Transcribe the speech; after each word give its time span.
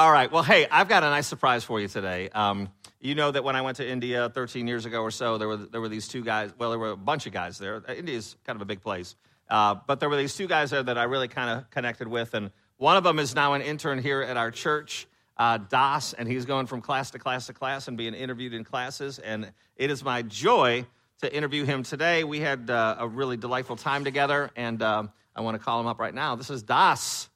All 0.00 0.12
right. 0.12 0.30
Well, 0.30 0.44
hey, 0.44 0.64
I've 0.70 0.88
got 0.88 1.02
a 1.02 1.10
nice 1.10 1.26
surprise 1.26 1.64
for 1.64 1.80
you 1.80 1.88
today. 1.88 2.28
Um, 2.28 2.68
you 3.00 3.16
know 3.16 3.32
that 3.32 3.42
when 3.42 3.56
I 3.56 3.62
went 3.62 3.78
to 3.78 3.88
India 3.88 4.28
13 4.32 4.68
years 4.68 4.86
ago 4.86 5.02
or 5.02 5.10
so, 5.10 5.38
there 5.38 5.48
were 5.48 5.56
there 5.56 5.80
were 5.80 5.88
these 5.88 6.06
two 6.06 6.22
guys. 6.22 6.52
Well, 6.56 6.70
there 6.70 6.78
were 6.78 6.90
a 6.90 6.96
bunch 6.96 7.26
of 7.26 7.32
guys 7.32 7.58
there. 7.58 7.82
India 7.88 8.16
is 8.16 8.36
kind 8.46 8.54
of 8.54 8.62
a 8.62 8.64
big 8.64 8.80
place, 8.80 9.16
uh, 9.50 9.74
but 9.88 9.98
there 9.98 10.08
were 10.08 10.16
these 10.16 10.36
two 10.36 10.46
guys 10.46 10.70
there 10.70 10.84
that 10.84 10.96
I 10.96 11.02
really 11.02 11.26
kind 11.26 11.50
of 11.50 11.68
connected 11.70 12.06
with, 12.06 12.34
and 12.34 12.52
one 12.76 12.96
of 12.96 13.02
them 13.02 13.18
is 13.18 13.34
now 13.34 13.54
an 13.54 13.60
intern 13.60 14.00
here 14.00 14.22
at 14.22 14.36
our 14.36 14.52
church, 14.52 15.08
uh, 15.36 15.58
Das, 15.68 16.12
and 16.12 16.28
he's 16.28 16.44
going 16.44 16.66
from 16.66 16.80
class 16.80 17.10
to 17.10 17.18
class 17.18 17.46
to 17.46 17.52
class 17.52 17.88
and 17.88 17.96
being 17.96 18.14
interviewed 18.14 18.54
in 18.54 18.62
classes. 18.62 19.18
And 19.18 19.50
it 19.74 19.90
is 19.90 20.04
my 20.04 20.22
joy 20.22 20.86
to 21.22 21.36
interview 21.36 21.64
him 21.64 21.82
today. 21.82 22.22
We 22.22 22.38
had 22.38 22.70
uh, 22.70 22.98
a 23.00 23.08
really 23.08 23.36
delightful 23.36 23.74
time 23.74 24.04
together, 24.04 24.52
and 24.54 24.80
um, 24.80 25.10
I 25.34 25.40
want 25.40 25.56
to 25.56 25.58
call 25.58 25.80
him 25.80 25.88
up 25.88 25.98
right 25.98 26.14
now. 26.14 26.36
This 26.36 26.50
is 26.50 26.62
Das. 26.62 27.28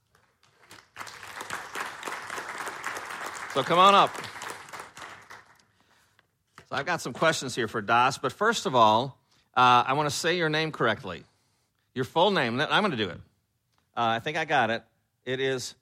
So 3.55 3.62
come 3.62 3.79
on 3.79 3.95
up. 3.95 4.11
So 6.71 6.72
I've 6.72 6.86
got 6.86 7.03
some 7.03 7.13
questions 7.13 7.54
here 7.54 7.68
for 7.68 7.82
Das, 7.82 8.17
but 8.17 8.32
first 8.32 8.64
of 8.64 8.75
all, 8.75 9.18
uh, 9.54 9.85
I 9.86 9.93
want 9.93 10.08
to 10.08 10.14
say 10.14 10.39
your 10.39 10.49
name 10.49 10.72
correctly. 10.72 11.25
Your 11.94 12.07
full 12.07 12.30
name. 12.30 12.58
I'm 12.58 12.80
going 12.82 12.93
to 12.93 12.96
do 12.96 13.11
it. 13.11 13.21
Uh, 13.94 14.17
I 14.17 14.21
think 14.21 14.39
I 14.39 14.46
got 14.46 14.71
it. 14.71 14.82
It 15.27 15.39
is 15.39 15.75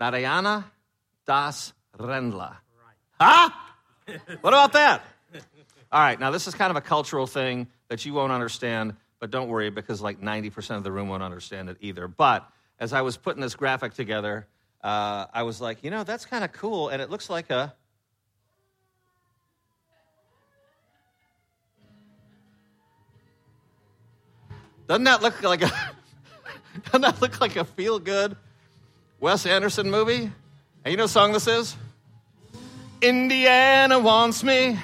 Narayana 0.00 0.64
Das 1.24 1.72
Rendla. 1.96 2.56
Right. 3.20 3.50
Huh? 4.08 4.16
what 4.40 4.52
about 4.52 4.72
that? 4.72 5.04
All 5.92 6.00
right, 6.00 6.18
now 6.18 6.32
this 6.32 6.48
is 6.48 6.54
kind 6.54 6.72
of 6.72 6.76
a 6.76 6.80
cultural 6.80 7.28
thing 7.28 7.68
that 7.86 8.04
you 8.04 8.14
won't 8.14 8.32
understand, 8.32 8.96
but 9.20 9.30
don't 9.30 9.48
worry 9.48 9.70
because 9.70 10.00
like 10.00 10.20
90% 10.20 10.76
of 10.76 10.82
the 10.82 10.90
room 10.90 11.08
won't 11.08 11.22
understand 11.22 11.68
it 11.68 11.76
either. 11.80 12.08
But 12.08 12.50
as 12.80 12.92
I 12.92 13.02
was 13.02 13.16
putting 13.16 13.42
this 13.42 13.54
graphic 13.54 13.94
together, 13.94 14.48
uh, 14.82 15.26
I 15.32 15.42
was 15.44 15.60
like, 15.60 15.84
you 15.84 15.90
know, 15.90 16.04
that's 16.04 16.26
kind 16.26 16.42
of 16.42 16.52
cool, 16.52 16.88
and 16.88 17.00
it 17.00 17.10
looks 17.10 17.30
like 17.30 17.50
a. 17.50 17.74
Doesn't 24.88 25.04
that 25.04 25.22
look 25.22 25.42
like 25.42 25.62
a? 25.62 25.70
doesn't 26.86 27.02
that 27.02 27.20
look 27.20 27.40
like 27.40 27.56
a 27.56 27.64
feel 27.64 27.98
good 27.98 28.36
Wes 29.20 29.46
Anderson 29.46 29.90
movie? 29.90 30.30
And 30.84 30.90
you 30.90 30.96
know 30.96 31.04
what 31.04 31.10
song 31.10 31.32
this 31.32 31.46
is? 31.46 31.76
Indiana 33.00 33.98
wants 33.98 34.42
me. 34.42 34.78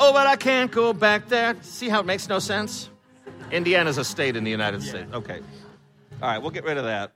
Oh, 0.00 0.12
but 0.12 0.26
I 0.26 0.34
can't 0.34 0.72
go 0.72 0.92
back 0.92 1.28
there. 1.28 1.56
See 1.62 1.88
how 1.88 2.00
it 2.00 2.06
makes 2.06 2.28
no 2.28 2.40
sense? 2.40 2.90
Indiana's 3.52 3.96
a 3.96 4.04
state 4.04 4.34
in 4.34 4.42
the 4.42 4.50
United 4.50 4.82
States. 4.82 5.12
Okay. 5.12 5.40
All 6.20 6.28
right, 6.28 6.38
we'll 6.38 6.50
get 6.50 6.64
rid 6.64 6.78
of 6.78 6.84
that. 6.84 7.12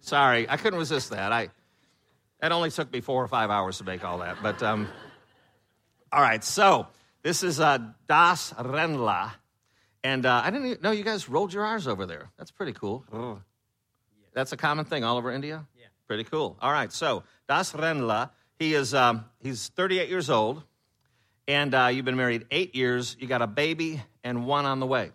Sorry, 0.00 0.48
I 0.48 0.56
couldn't 0.56 0.78
resist 0.78 1.10
that. 1.10 1.32
I 1.32 1.50
it 2.42 2.52
only 2.52 2.70
took 2.70 2.92
me 2.92 3.00
four 3.00 3.22
or 3.22 3.28
five 3.28 3.50
hours 3.50 3.78
to 3.78 3.84
make 3.84 4.04
all 4.04 4.18
that. 4.18 4.38
But 4.42 4.62
um, 4.62 4.88
all 6.10 6.22
right, 6.22 6.42
so 6.42 6.86
this 7.22 7.42
is 7.42 7.60
uh, 7.60 7.78
Das 8.08 8.52
Rendla, 8.54 9.32
and 10.02 10.24
uh, 10.24 10.42
I 10.44 10.50
didn't 10.50 10.82
know 10.82 10.90
you 10.90 11.04
guys 11.04 11.28
rolled 11.28 11.52
your 11.52 11.64
R's 11.64 11.86
over 11.86 12.06
there. 12.06 12.30
That's 12.38 12.50
pretty 12.50 12.72
cool. 12.72 13.04
Oh. 13.12 13.40
That's 14.32 14.52
a 14.52 14.56
common 14.56 14.84
thing 14.84 15.04
all 15.04 15.16
over 15.18 15.30
India. 15.30 15.66
Yeah. 15.78 15.86
Pretty 16.06 16.24
cool. 16.24 16.56
All 16.60 16.72
right, 16.72 16.90
so 16.92 17.24
Das 17.48 17.72
Rendla, 17.72 18.30
he 18.58 18.74
is 18.74 18.94
um, 18.94 19.26
he's 19.42 19.68
38 19.68 20.08
years 20.08 20.30
old, 20.30 20.62
and 21.46 21.74
uh, 21.74 21.90
you've 21.92 22.04
been 22.04 22.16
married 22.16 22.46
eight 22.50 22.74
years. 22.74 23.16
You 23.18 23.26
got 23.26 23.42
a 23.42 23.46
baby 23.46 24.02
and 24.24 24.46
one 24.46 24.64
on 24.64 24.80
the 24.80 24.86
way. 24.86 25.10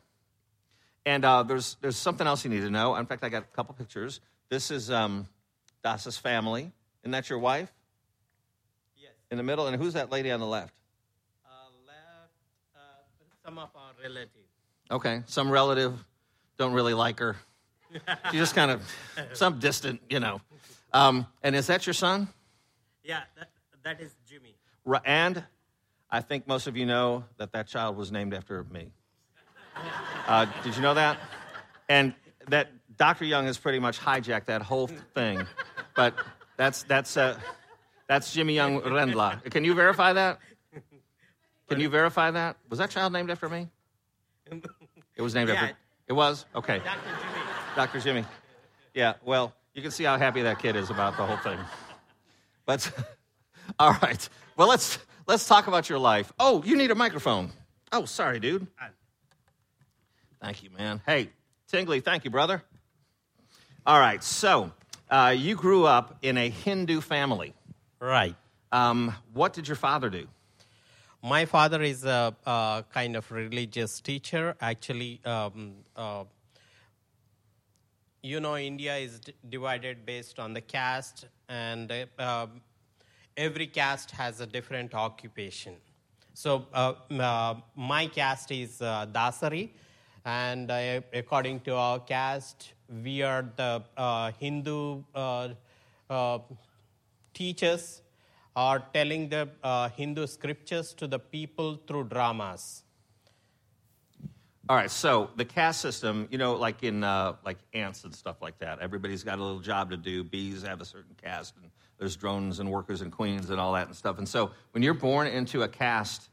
And 1.05 1.23
uh, 1.23 1.43
there's 1.43 1.77
there's 1.81 1.97
something 1.97 2.25
else 2.25 2.43
you 2.43 2.49
need 2.49 2.61
to 2.61 2.69
know. 2.69 2.95
In 2.95 3.05
fact, 3.05 3.23
I 3.23 3.29
got 3.29 3.43
a 3.43 3.55
couple 3.55 3.73
pictures. 3.75 4.21
This 4.49 4.71
is 4.71 4.91
um, 4.91 5.27
Das's 5.83 6.17
family. 6.17 6.71
Isn't 7.03 7.11
that 7.11 7.29
your 7.29 7.39
wife? 7.39 7.71
Yes. 8.95 9.11
In 9.31 9.37
the 9.37 9.43
middle? 9.43 9.67
And 9.67 9.81
who's 9.81 9.93
that 9.93 10.11
lady 10.11 10.31
on 10.31 10.39
the 10.39 10.45
left? 10.45 10.73
Uh, 11.45 11.49
left, 11.87 12.31
uh, 12.75 12.79
some 13.43 13.57
of 13.57 13.69
our 13.75 13.91
relatives. 14.01 14.31
Okay, 14.91 15.23
some 15.25 15.49
relative 15.49 15.93
don't 16.57 16.73
really 16.73 16.93
like 16.93 17.19
her. 17.19 17.35
She's 18.31 18.39
just 18.39 18.55
kind 18.55 18.71
of 18.71 18.81
some 19.33 19.59
distant, 19.59 20.01
you 20.09 20.19
know. 20.19 20.41
Um, 20.93 21.25
and 21.43 21.55
is 21.55 21.67
that 21.67 21.85
your 21.87 21.93
son? 21.93 22.27
Yeah, 23.03 23.21
that, 23.37 23.49
that 23.83 24.01
is 24.01 24.15
Jimmy. 24.29 24.55
And 25.05 25.43
I 26.09 26.21
think 26.21 26.47
most 26.47 26.67
of 26.67 26.77
you 26.77 26.85
know 26.85 27.23
that 27.37 27.51
that 27.53 27.67
child 27.67 27.97
was 27.97 28.11
named 28.11 28.33
after 28.33 28.63
me. 28.65 28.91
Uh, 30.27 30.47
did 30.63 30.75
you 30.75 30.81
know 30.81 30.95
that? 30.95 31.19
And 31.87 32.15
that 32.47 32.71
Dr. 32.97 33.25
Young 33.25 33.45
has 33.45 33.57
pretty 33.57 33.79
much 33.79 33.99
hijacked 33.99 34.45
that 34.45 34.61
whole 34.61 34.87
thing. 34.87 35.45
But 35.95 36.13
that's, 36.57 36.83
that's, 36.83 37.17
uh, 37.17 37.37
that's 38.07 38.33
Jimmy 38.33 38.53
Young 38.55 38.81
Rendla. 38.81 39.43
Can 39.51 39.63
you 39.63 39.73
verify 39.73 40.13
that? 40.13 40.39
Can 41.69 41.79
you 41.79 41.89
verify 41.89 42.31
that? 42.31 42.57
Was 42.69 42.79
that 42.79 42.89
child 42.91 43.11
named 43.13 43.31
after 43.31 43.49
me? 43.49 43.67
It 45.15 45.21
was 45.21 45.33
named 45.33 45.49
Yeah. 45.49 45.55
after. 45.55 45.77
It 46.07 46.13
was? 46.13 46.45
Okay. 46.55 46.79
Dr. 46.79 46.99
Jimmy. 47.09 47.41
Dr. 47.75 47.99
Jimmy. 47.99 48.25
Yeah, 48.93 49.13
well, 49.25 49.53
you 49.73 49.81
can 49.81 49.91
see 49.91 50.03
how 50.03 50.17
happy 50.17 50.43
that 50.43 50.59
kid 50.59 50.75
is 50.75 50.89
about 50.89 51.17
the 51.17 51.25
whole 51.25 51.37
thing. 51.37 51.59
But 52.65 52.89
all 53.79 53.91
right. 54.01 54.29
Well, 54.55 54.67
let's 54.69 54.99
let's 55.27 55.47
talk 55.47 55.67
about 55.67 55.89
your 55.89 55.99
life. 55.99 56.31
Oh, 56.39 56.63
you 56.63 56.77
need 56.77 56.91
a 56.91 56.95
microphone. 56.95 57.51
Oh, 57.91 58.05
sorry, 58.05 58.39
dude. 58.39 58.67
Thank 60.41 60.63
you, 60.63 60.69
man. 60.69 61.01
Hey, 61.05 61.29
Tingley, 61.67 61.99
thank 61.99 62.23
you, 62.23 62.29
brother. 62.29 62.63
All 63.87 63.99
right. 63.99 64.23
So, 64.23 64.71
uh, 65.11 65.35
you 65.37 65.55
grew 65.55 65.85
up 65.85 66.17
in 66.23 66.39
a 66.39 66.49
Hindu 66.49 67.01
family. 67.01 67.53
Right. 67.99 68.35
Um, 68.71 69.13
what 69.31 69.53
did 69.53 69.67
your 69.67 69.75
father 69.75 70.09
do? 70.09 70.27
My 71.21 71.45
father 71.45 71.83
is 71.83 72.03
a, 72.03 72.35
a 72.47 72.83
kind 72.91 73.15
of 73.15 73.31
religious 73.31 73.99
teacher. 74.01 74.55
Actually, 74.59 75.21
um, 75.23 75.75
uh, 75.95 76.23
you 78.23 78.39
know, 78.39 78.57
India 78.57 78.95
is 78.97 79.19
d- 79.19 79.33
divided 79.49 80.03
based 80.03 80.39
on 80.39 80.55
the 80.55 80.61
caste, 80.61 81.25
and 81.47 81.93
uh, 82.17 82.47
every 83.37 83.67
caste 83.67 84.09
has 84.09 84.41
a 84.41 84.47
different 84.47 84.95
occupation. 84.95 85.75
So, 86.33 86.65
uh, 86.73 86.93
uh, 87.11 87.55
my 87.75 88.07
caste 88.07 88.51
is 88.51 88.81
uh, 88.81 89.05
Dasari, 89.11 89.69
and 90.25 90.71
according 91.13 91.59
to 91.61 91.75
our 91.75 91.99
caste, 91.99 92.73
we 93.03 93.21
are 93.21 93.47
the 93.55 93.83
uh, 93.95 94.31
Hindu 94.39 95.03
uh, 95.13 95.49
uh, 96.09 96.39
teachers 97.33 98.01
are 98.55 98.83
telling 98.93 99.29
the 99.29 99.49
uh, 99.63 99.89
Hindu 99.89 100.25
scriptures 100.25 100.93
to 100.95 101.07
the 101.07 101.19
people 101.19 101.79
through 101.87 102.05
dramas. 102.05 102.83
All 104.67 104.75
right, 104.75 104.89
so 104.89 105.29
the 105.35 105.45
caste 105.45 105.81
system, 105.81 106.27
you 106.31 106.39
know, 106.39 106.55
like 106.55 106.81
in 106.81 107.01
like 107.01 107.57
ants 107.73 108.03
and 108.03 108.15
stuff 108.15 108.41
like 108.41 108.57
that. 108.59 108.79
Everybody's 108.79 109.23
got 109.23 109.37
a 109.37 109.43
little 109.43 109.59
job 109.59 109.91
to 109.91 109.97
do. 109.97 110.23
Bees 110.23 110.63
have 110.63 110.81
a 110.81 110.85
certain 110.85 111.15
caste, 111.21 111.53
and 111.61 111.69
there's 111.99 112.15
drones 112.15 112.59
and 112.59 112.71
workers 112.71 113.01
and 113.01 113.11
queens 113.11 113.51
and 113.51 113.59
all 113.59 113.73
that 113.73 113.85
and 113.85 113.95
stuff. 113.95 114.17
And 114.17 114.27
so 114.27 114.51
when 114.71 114.81
you're 114.81 114.95
born 114.95 115.27
into 115.27 115.61
a 115.61 115.67
caste, 115.67 116.29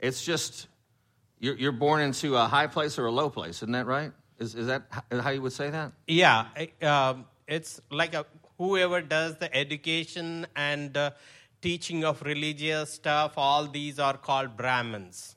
it's 0.00 0.24
just 0.24 0.68
you're, 1.44 1.56
you're 1.56 1.72
born 1.72 2.00
into 2.00 2.36
a 2.36 2.46
high 2.46 2.66
place 2.66 2.98
or 2.98 3.06
a 3.06 3.12
low 3.12 3.28
place, 3.28 3.56
isn't 3.56 3.72
that 3.72 3.86
right? 3.86 4.12
Is 4.38 4.54
is 4.54 4.66
that 4.66 4.82
how 5.10 5.30
you 5.30 5.42
would 5.42 5.52
say 5.52 5.70
that? 5.70 5.92
Yeah, 6.08 6.46
um, 6.82 7.26
it's 7.46 7.80
like 7.90 8.14
a, 8.14 8.26
whoever 8.58 9.00
does 9.00 9.36
the 9.36 9.54
education 9.54 10.46
and 10.56 10.96
uh, 10.96 11.10
teaching 11.60 12.04
of 12.04 12.22
religious 12.22 12.94
stuff, 12.94 13.34
all 13.36 13.66
these 13.66 13.98
are 13.98 14.16
called 14.16 14.56
Brahmins. 14.56 15.36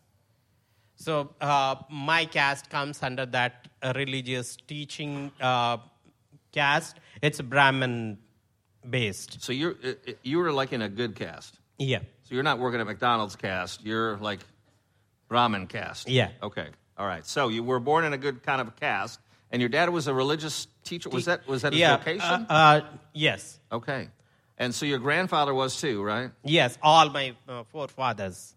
So 0.96 1.36
uh, 1.40 1.76
my 1.90 2.26
caste 2.26 2.70
comes 2.70 3.04
under 3.04 3.26
that 3.28 3.68
religious 3.96 4.58
teaching 4.68 5.32
uh, 5.40 5.78
caste. 6.52 6.98
It's 7.22 7.40
Brahmin 7.40 8.18
based. 8.90 9.44
So 9.44 9.52
you're 9.52 9.76
uh, 9.84 9.90
uh, 9.90 10.14
you 10.24 10.40
were 10.40 10.52
like 10.52 10.74
in 10.74 10.82
a 10.82 10.90
good 10.90 11.16
caste. 11.16 11.60
Yeah. 11.78 12.00
So 12.24 12.34
you're 12.34 12.44
not 12.44 12.60
working 12.60 12.80
at 12.82 12.88
McDonald's 12.88 13.36
caste. 13.36 13.86
You're 13.86 14.18
like 14.18 14.40
Brahmin 15.28 15.68
caste. 15.68 16.10
Yeah. 16.10 16.30
Okay. 16.42 16.68
All 16.98 17.06
right. 17.06 17.26
So 17.26 17.50
you 17.50 17.64
were 17.64 17.80
born 17.80 18.06
in 18.06 18.14
a 18.14 18.18
good 18.18 18.44
kind 18.44 18.62
of 18.62 18.68
a 18.68 18.72
caste, 18.72 19.20
and 19.52 19.62
your 19.62 19.70
dad 19.70 19.90
was 19.90 20.08
a 20.08 20.14
religious 20.14 20.68
teacher. 20.84 21.10
Was 21.10 21.26
that 21.26 21.48
was 21.48 21.62
that 21.62 21.74
his 21.74 21.82
yeah. 21.82 21.98
vocation? 21.98 22.46
Uh, 22.50 22.54
uh, 22.54 22.82
yes. 23.14 23.60
Okay. 23.72 24.10
And 24.58 24.74
so 24.74 24.86
your 24.86 25.00
grandfather 25.00 25.54
was 25.54 25.80
too, 25.80 26.02
right? 26.02 26.32
Yes. 26.44 26.78
All 26.82 27.10
my 27.10 27.36
uh, 27.48 27.64
forefathers. 27.66 28.56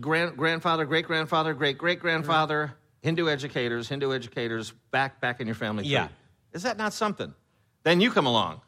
Grand, 0.00 0.36
grandfather, 0.36 0.84
great 0.84 1.06
grandfather, 1.06 1.54
great 1.54 1.78
great 1.78 2.00
grandfather, 2.00 2.74
Hindu 3.02 3.28
educators, 3.28 3.88
Hindu 3.88 4.12
educators 4.14 4.72
back 4.90 5.20
back 5.20 5.40
in 5.40 5.46
your 5.46 5.56
family 5.56 5.84
tree. 5.84 5.92
Yeah. 5.92 6.08
Is 6.52 6.62
that 6.64 6.76
not 6.76 6.92
something? 6.92 7.34
Then 7.82 8.00
you 8.00 8.10
come 8.10 8.26
along. 8.26 8.60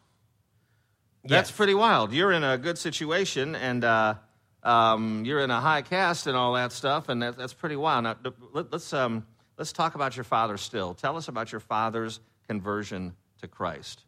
That's 1.24 1.50
Yes. 1.50 1.56
pretty 1.56 1.74
wild. 1.74 2.12
You're 2.12 2.32
in 2.32 2.42
a 2.42 2.58
good 2.58 2.78
situation, 2.78 3.54
and 3.54 3.84
uh, 3.84 4.14
um, 4.62 5.24
you're 5.24 5.40
in 5.40 5.50
a 5.50 5.60
high 5.60 5.82
caste 5.82 6.26
and 6.26 6.36
all 6.36 6.52
that 6.54 6.72
stuff, 6.72 7.08
and 7.08 7.22
that, 7.22 7.36
that's 7.36 7.54
pretty 7.54 7.76
wild. 7.76 8.04
Now, 8.04 8.16
let, 8.52 8.72
us 8.72 8.92
um, 8.92 9.26
let's 9.58 9.72
talk 9.72 9.94
about 9.94 10.16
your 10.16 10.24
father 10.24 10.56
still. 10.56 10.94
Tell 10.94 11.16
us 11.16 11.28
about 11.28 11.52
your 11.52 11.60
father's 11.60 12.20
conversion 12.46 13.14
to 13.40 13.48
Christ, 13.48 14.02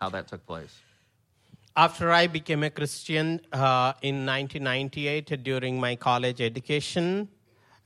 how 0.00 0.08
that 0.10 0.28
took 0.28 0.44
place. 0.46 0.74
after 1.76 2.10
I 2.10 2.26
became 2.26 2.62
a 2.64 2.70
Christian 2.70 3.40
uh, 3.52 3.92
in 4.02 4.26
1998 4.26 5.42
during 5.42 5.78
my 5.78 5.94
college 5.96 6.40
education, 6.40 7.28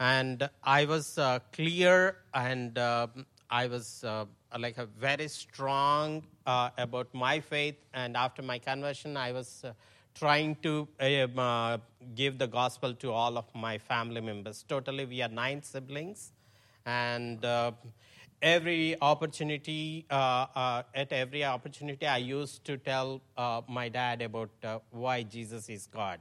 and 0.01 0.49
I 0.63 0.87
was 0.87 1.19
uh, 1.19 1.39
clear 1.53 2.17
and 2.33 2.77
uh, 2.79 3.07
I 3.51 3.67
was 3.69 4.03
uh, 4.03 4.25
like 4.59 4.79
a 4.79 4.87
very 4.87 5.29
strong 5.29 6.25
uh, 6.47 6.71
about 6.77 7.13
my 7.15 7.41
faith. 7.41 7.77
And 7.93 8.17
after 8.17 8.43
my 8.43 8.59
conversion, 8.59 9.17
I 9.17 9.33
was 9.33 9.63
uh, 9.65 9.73
trying 10.15 10.57
to 10.63 10.89
um, 11.01 11.39
uh, 11.39 11.79
give 12.15 12.39
the 12.39 12.47
gospel 12.47 12.95
to 12.95 13.11
all 13.11 13.37
of 13.37 13.47
my 13.55 13.79
family 13.79 14.21
members. 14.21 14.65
Totally, 14.69 15.05
we 15.05 15.23
are 15.23 15.29
nine 15.29 15.63
siblings, 15.63 16.33
and 16.87 17.45
uh, 17.45 17.73
every 18.41 18.97
opportunity, 19.01 20.05
uh, 20.11 20.47
uh, 20.55 20.83
at 20.95 21.13
every 21.13 21.45
opportunity, 21.45 22.07
I 22.07 22.19
used 22.19 22.65
to 22.67 22.77
tell 22.77 23.23
uh, 23.37 23.63
my 23.69 23.89
dad 23.89 24.23
about 24.23 24.51
uh, 24.63 24.79
why 24.91 25.23
Jesus 25.23 25.69
is 25.69 25.87
God. 25.87 26.21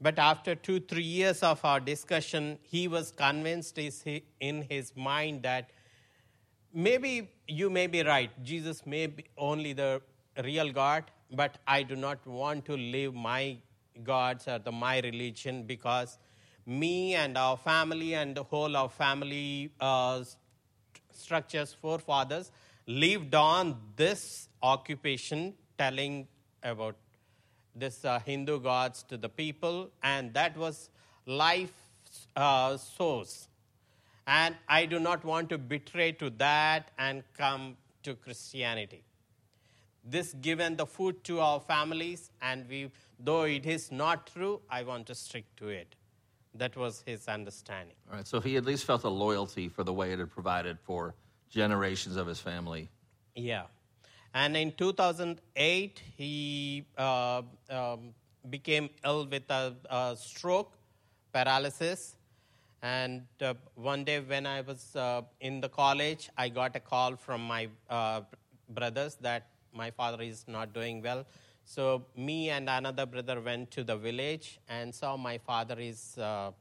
But 0.00 0.18
after 0.18 0.54
two, 0.54 0.80
three 0.80 1.02
years 1.02 1.42
of 1.42 1.64
our 1.64 1.80
discussion, 1.80 2.58
he 2.62 2.88
was 2.88 3.12
convinced 3.12 3.78
in 3.78 4.62
his 4.68 4.94
mind 4.94 5.42
that 5.42 5.70
maybe 6.72 7.30
you 7.48 7.70
may 7.70 7.86
be 7.86 8.02
right. 8.02 8.30
Jesus 8.42 8.86
may 8.86 9.06
be 9.06 9.24
only 9.38 9.72
the 9.72 10.02
real 10.44 10.70
God, 10.70 11.04
but 11.30 11.58
I 11.66 11.82
do 11.82 11.96
not 11.96 12.26
want 12.26 12.64
to 12.66 12.76
live 12.76 13.14
my 13.14 13.58
gods 14.04 14.46
or 14.48 14.58
the 14.58 14.72
my 14.72 15.00
religion 15.00 15.64
because 15.64 16.18
me 16.66 17.14
and 17.14 17.38
our 17.38 17.56
family 17.56 18.14
and 18.14 18.36
the 18.36 18.42
whole 18.42 18.76
of 18.76 18.92
family 18.92 19.70
uh, 19.80 20.22
st- 20.22 20.36
structures, 21.12 21.72
forefathers, 21.72 22.50
lived 22.86 23.34
on 23.34 23.76
this 23.96 24.48
occupation, 24.62 25.54
telling 25.78 26.26
about 26.62 26.96
this 27.74 28.04
uh, 28.04 28.18
Hindu 28.18 28.60
gods 28.60 29.02
to 29.04 29.16
the 29.16 29.28
people, 29.28 29.90
and 30.02 30.32
that 30.34 30.56
was 30.56 30.90
life 31.26 31.72
uh, 32.34 32.76
source. 32.76 33.48
And 34.26 34.56
I 34.68 34.86
do 34.86 34.98
not 34.98 35.24
want 35.24 35.50
to 35.50 35.58
betray 35.58 36.12
to 36.12 36.30
that 36.30 36.90
and 36.98 37.22
come 37.36 37.76
to 38.02 38.14
Christianity. 38.14 39.04
This 40.08 40.34
given 40.34 40.76
the 40.76 40.86
food 40.86 41.24
to 41.24 41.40
our 41.40 41.58
families, 41.58 42.30
and 42.40 42.68
we, 42.68 42.90
though 43.18 43.42
it 43.42 43.66
is 43.66 43.90
not 43.90 44.28
true, 44.28 44.60
I 44.70 44.84
want 44.84 45.06
to 45.08 45.16
stick 45.16 45.44
to 45.56 45.68
it. 45.68 45.96
That 46.54 46.76
was 46.76 47.02
his 47.04 47.26
understanding. 47.26 47.96
All 48.08 48.16
right, 48.16 48.26
so 48.26 48.40
he 48.40 48.56
at 48.56 48.64
least 48.64 48.84
felt 48.84 49.02
a 49.02 49.08
loyalty 49.08 49.68
for 49.68 49.82
the 49.82 49.92
way 49.92 50.12
it 50.12 50.20
had 50.20 50.30
provided 50.30 50.78
for 50.80 51.14
generations 51.50 52.14
of 52.16 52.28
his 52.28 52.38
family. 52.38 52.88
Yeah. 53.34 53.64
And 54.32 54.56
in 54.56 54.72
2008, 54.72 56.02
he 56.16 56.84
uh, 56.96 57.42
um, 57.68 58.14
became 58.48 58.90
ill 59.04 59.26
with 59.26 59.50
a, 59.50 59.74
a 59.90 60.16
stroke, 60.16 60.72
paralysis. 61.32 62.16
And 62.80 63.26
uh, 63.40 63.54
one 63.74 64.04
day, 64.04 64.20
when 64.20 64.46
I 64.46 64.60
was 64.60 64.94
uh, 64.94 65.22
in 65.40 65.60
the 65.60 65.68
college, 65.68 66.30
I 66.36 66.48
got 66.48 66.76
a 66.76 66.80
call 66.80 67.16
from 67.16 67.40
my 67.40 67.68
uh, 67.90 68.20
brothers 68.68 69.16
that 69.20 69.48
my 69.76 69.90
father 69.90 70.22
is 70.22 70.44
not 70.48 70.72
doing 70.72 71.02
well. 71.02 71.24
So, 71.64 72.06
me 72.16 72.50
and 72.50 72.68
another 72.68 73.06
brother 73.06 73.40
went 73.40 73.70
to 73.72 73.84
the 73.84 73.96
village 73.96 74.60
and 74.68 74.94
saw 74.94 75.16
my 75.16 75.38
father 75.38 75.76
is 75.78 76.16
uh, 76.16 76.52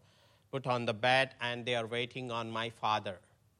put 0.51 0.65
on 0.65 0.85
the 0.85 0.93
bed, 0.93 1.35
and 1.41 1.65
they 1.65 1.75
are 1.75 1.85
waiting 1.85 2.31
on 2.31 2.49
my 2.49 2.69
father, 2.69 3.19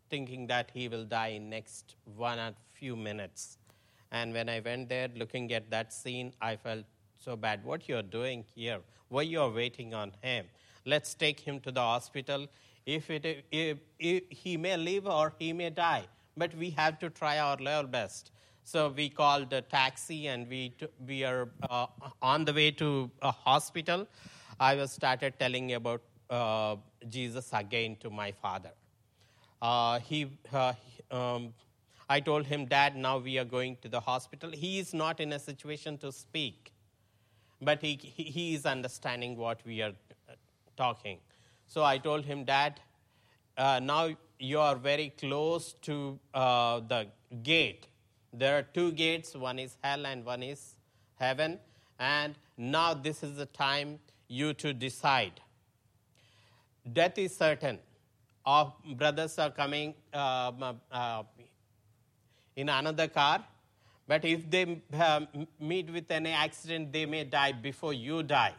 thinking 0.10 0.48
that 0.48 0.72
he 0.74 0.88
will 0.88 1.06
die 1.06 1.34
in 1.40 1.50
next 1.50 1.96
one 2.16 2.40
or 2.40 2.54
few 2.74 2.96
minutes. 2.96 3.57
And 4.12 4.34
when 4.34 4.50
I 4.50 4.60
went 4.60 4.90
there, 4.90 5.10
looking 5.16 5.52
at 5.54 5.69
that 5.72 5.94
scene, 5.94 6.34
I 6.42 6.56
felt 6.56 6.86
so 7.19 7.36
bad. 7.36 7.63
What 7.63 7.88
you're 7.90 8.02
doing 8.02 8.46
here? 8.56 8.80
Why 9.10 9.24
you're 9.24 9.52
waiting 9.52 9.94
on 9.94 10.13
him? 10.22 10.46
Let's 10.86 11.13
take 11.13 11.40
him 11.40 11.60
to 11.62 11.72
the 11.72 11.81
hospital. 11.81 12.48
If, 12.86 13.10
it, 13.10 13.46
if, 13.52 13.78
if 14.00 14.24
he 14.30 14.57
may 14.57 14.78
live 14.78 15.07
or 15.07 15.34
he 15.38 15.54
may 15.54 15.69
die, 15.69 16.04
but 16.38 16.56
we 16.56 16.69
have 16.72 17.00
to 17.00 17.10
try 17.10 17.40
our 17.40 17.57
level 17.57 17.90
best. 17.90 18.31
So 18.68 18.90
we 18.90 19.10
called 19.10 19.54
a 19.54 19.62
taxi 19.62 20.26
and 20.26 20.50
we, 20.50 20.70
t- 20.70 20.88
we 21.08 21.24
are 21.24 21.50
uh, 21.70 21.86
on 22.20 22.46
the 22.46 22.52
way 22.52 22.72
to 22.72 23.12
a 23.22 23.32
hospital. 23.32 24.08
I 24.60 24.74
was 24.74 24.92
started 24.92 25.36
telling 25.38 25.74
about 25.74 26.02
uh, 26.32 26.78
Jesus 27.08 27.52
again 27.54 27.96
to 28.00 28.10
my 28.10 28.32
father. 28.32 28.72
Uh, 29.62 30.00
he, 30.00 30.32
uh, 30.52 30.74
um, 31.12 31.54
I 32.10 32.20
told 32.20 32.48
him, 32.48 32.66
Dad, 32.66 32.96
now 32.96 33.20
we 33.20 33.38
are 33.38 33.46
going 33.46 33.78
to 33.84 33.88
the 33.88 34.00
hospital. 34.00 34.50
He 34.50 34.80
is 34.80 34.96
not 34.96 35.20
in 35.20 35.34
a 35.34 35.40
situation 35.40 36.00
to 36.00 36.12
speak, 36.12 36.74
but 37.62 37.84
he, 37.84 38.00
he, 38.02 38.56
is 38.56 38.66
understanding 38.66 39.38
what 39.38 39.60
we 39.64 39.84
are 39.84 39.94
uh, 40.28 40.34
talking. 40.76 41.20
So 41.68 41.84
I 41.84 42.00
told 42.00 42.26
him, 42.26 42.46
Dad, 42.46 42.80
uh, 43.60 43.80
now 43.80 44.10
you 44.40 44.60
are 44.60 44.76
very 44.76 45.14
close 45.20 45.74
to 45.84 46.20
the 46.34 47.06
gate. 47.44 47.86
There 48.38 48.58
are 48.58 48.64
two 48.64 48.92
gates 48.92 49.36
one 49.36 49.60
is 49.60 49.78
hell 49.84 50.06
and 50.06 50.26
one 50.26 50.44
is 50.44 50.76
heaven. 51.16 51.60
And 52.00 52.36
now 52.58 52.94
this 52.94 53.24
is 53.24 53.38
the 53.38 53.46
time 53.46 54.00
you 54.28 54.54
to 54.54 54.74
decide 54.74 55.42
death 56.92 57.18
is 57.18 57.36
certain. 57.36 57.80
Our 58.46 58.74
brothers 58.96 59.40
are 59.40 59.50
coming 59.50 59.96
um, 60.14 60.80
uh, 60.92 61.24
in 62.56 62.70
another 62.70 63.08
car, 63.08 63.44
but 64.08 64.24
if 64.24 64.50
they 64.50 64.81
uh, 64.94 65.22
meet 65.60 65.92
with 65.92 66.12
any 66.12 66.31
accident, 66.31 66.94
they 66.94 67.06
may 67.06 67.24
die 67.24 67.54
before 67.54 67.94
you 67.94 68.22
die. 68.22 68.54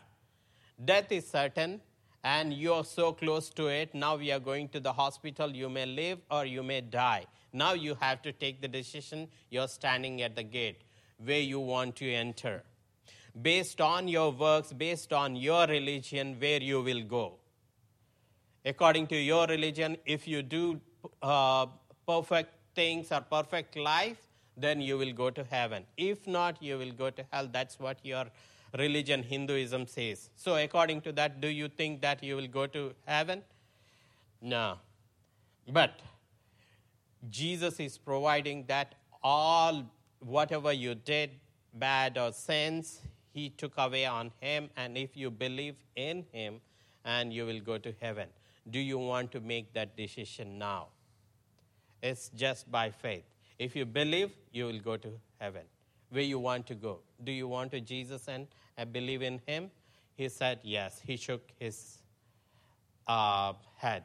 Death 0.84 1.12
is 1.12 1.26
certain, 1.26 1.81
and 2.25 2.52
you 2.52 2.72
are 2.72 2.84
so 2.84 3.12
close 3.12 3.49
to 3.50 3.69
it. 3.69 3.94
Now 3.94 4.17
we 4.17 4.32
are 4.32 4.40
going 4.40 4.69
to 4.70 4.81
the 4.81 4.93
hospital. 4.93 5.50
You 5.50 5.69
may 5.69 5.87
live 5.87 6.19
or 6.31 6.44
you 6.44 6.64
may 6.64 6.81
die. 6.81 7.26
Now 7.62 7.73
you 7.73 7.97
have 8.00 8.23
to 8.23 8.32
take 8.32 8.61
the 8.61 8.69
decision. 8.69 9.29
You're 9.50 9.69
standing 9.69 10.23
at 10.23 10.37
the 10.37 10.43
gate 10.43 10.82
where 11.31 11.41
you 11.41 11.61
want 11.61 11.97
to 11.97 12.12
enter. 12.12 12.62
Based 13.50 13.81
on 13.81 14.08
your 14.08 14.31
works, 14.32 14.73
based 14.73 15.12
on 15.12 15.37
your 15.37 15.67
religion, 15.67 16.37
where 16.41 16.62
you 16.62 16.82
will 16.82 17.03
go 17.03 17.26
according 18.67 19.06
to 19.06 19.17
your 19.17 19.47
religion, 19.47 19.97
if 20.05 20.26
you 20.26 20.43
do 20.43 20.81
uh, 21.23 21.67
perfect 22.06 22.50
things 22.75 23.12
or 23.12 23.20
perfect 23.20 23.76
life, 23.76 24.19
then 24.56 24.81
you 24.81 24.99
will 24.99 25.12
go 25.12 25.31
to 25.31 25.44
heaven. 25.44 25.85
If 25.97 26.26
not, 26.26 26.62
you 26.62 26.76
will 26.79 26.93
go 26.93 27.11
to 27.11 27.25
hell. 27.31 27.49
That's 27.50 27.79
what 27.79 27.99
your 28.03 28.25
religion, 28.76 29.23
Hinduism, 29.23 29.87
says. 29.87 30.31
So, 30.35 30.56
according 30.56 31.03
to 31.03 31.13
that, 31.13 31.41
do 31.41 31.48
you 31.48 31.69
think 31.69 32.03
that 32.03 32.22
you 32.22 32.36
will 32.36 32.48
go 32.48 32.67
to 32.67 32.93
heaven? 33.06 33.43
No. 34.43 34.79
But 35.69 36.01
Jesus 37.30 37.80
is 37.80 37.98
providing 37.98 38.64
that 38.66 38.94
all, 39.22 39.84
whatever 40.20 40.72
you 40.72 40.94
did, 40.94 41.30
bad 41.74 42.18
or 42.18 42.32
sins, 42.32 43.00
He 43.32 43.50
took 43.50 43.72
away 43.76 44.06
on 44.06 44.32
Him. 44.40 44.70
And 44.76 44.96
if 44.96 45.16
you 45.16 45.30
believe 45.30 45.76
in 45.94 46.24
Him, 46.32 46.60
and 47.04 47.32
you 47.32 47.46
will 47.46 47.60
go 47.60 47.78
to 47.78 47.94
heaven. 48.00 48.28
Do 48.68 48.80
you 48.80 48.98
want 48.98 49.30
to 49.32 49.40
make 49.40 49.72
that 49.74 49.96
decision 49.96 50.58
now? 50.58 50.88
It's 52.02 52.30
just 52.30 52.70
by 52.70 52.90
faith. 52.90 53.24
If 53.58 53.76
you 53.76 53.84
believe, 53.86 54.32
you 54.52 54.66
will 54.66 54.80
go 54.80 54.96
to 54.96 55.08
heaven. 55.40 55.62
Where 56.10 56.24
you 56.24 56.38
want 56.38 56.66
to 56.66 56.74
go? 56.74 56.98
Do 57.24 57.32
you 57.32 57.48
want 57.48 57.70
to 57.70 57.80
Jesus 57.80 58.28
and 58.28 58.46
uh, 58.76 58.84
believe 58.84 59.22
in 59.22 59.40
Him? 59.46 59.70
He 60.16 60.28
said 60.28 60.60
yes. 60.62 61.00
He 61.04 61.16
shook 61.16 61.42
his 61.58 61.98
uh, 63.06 63.52
head. 63.76 64.04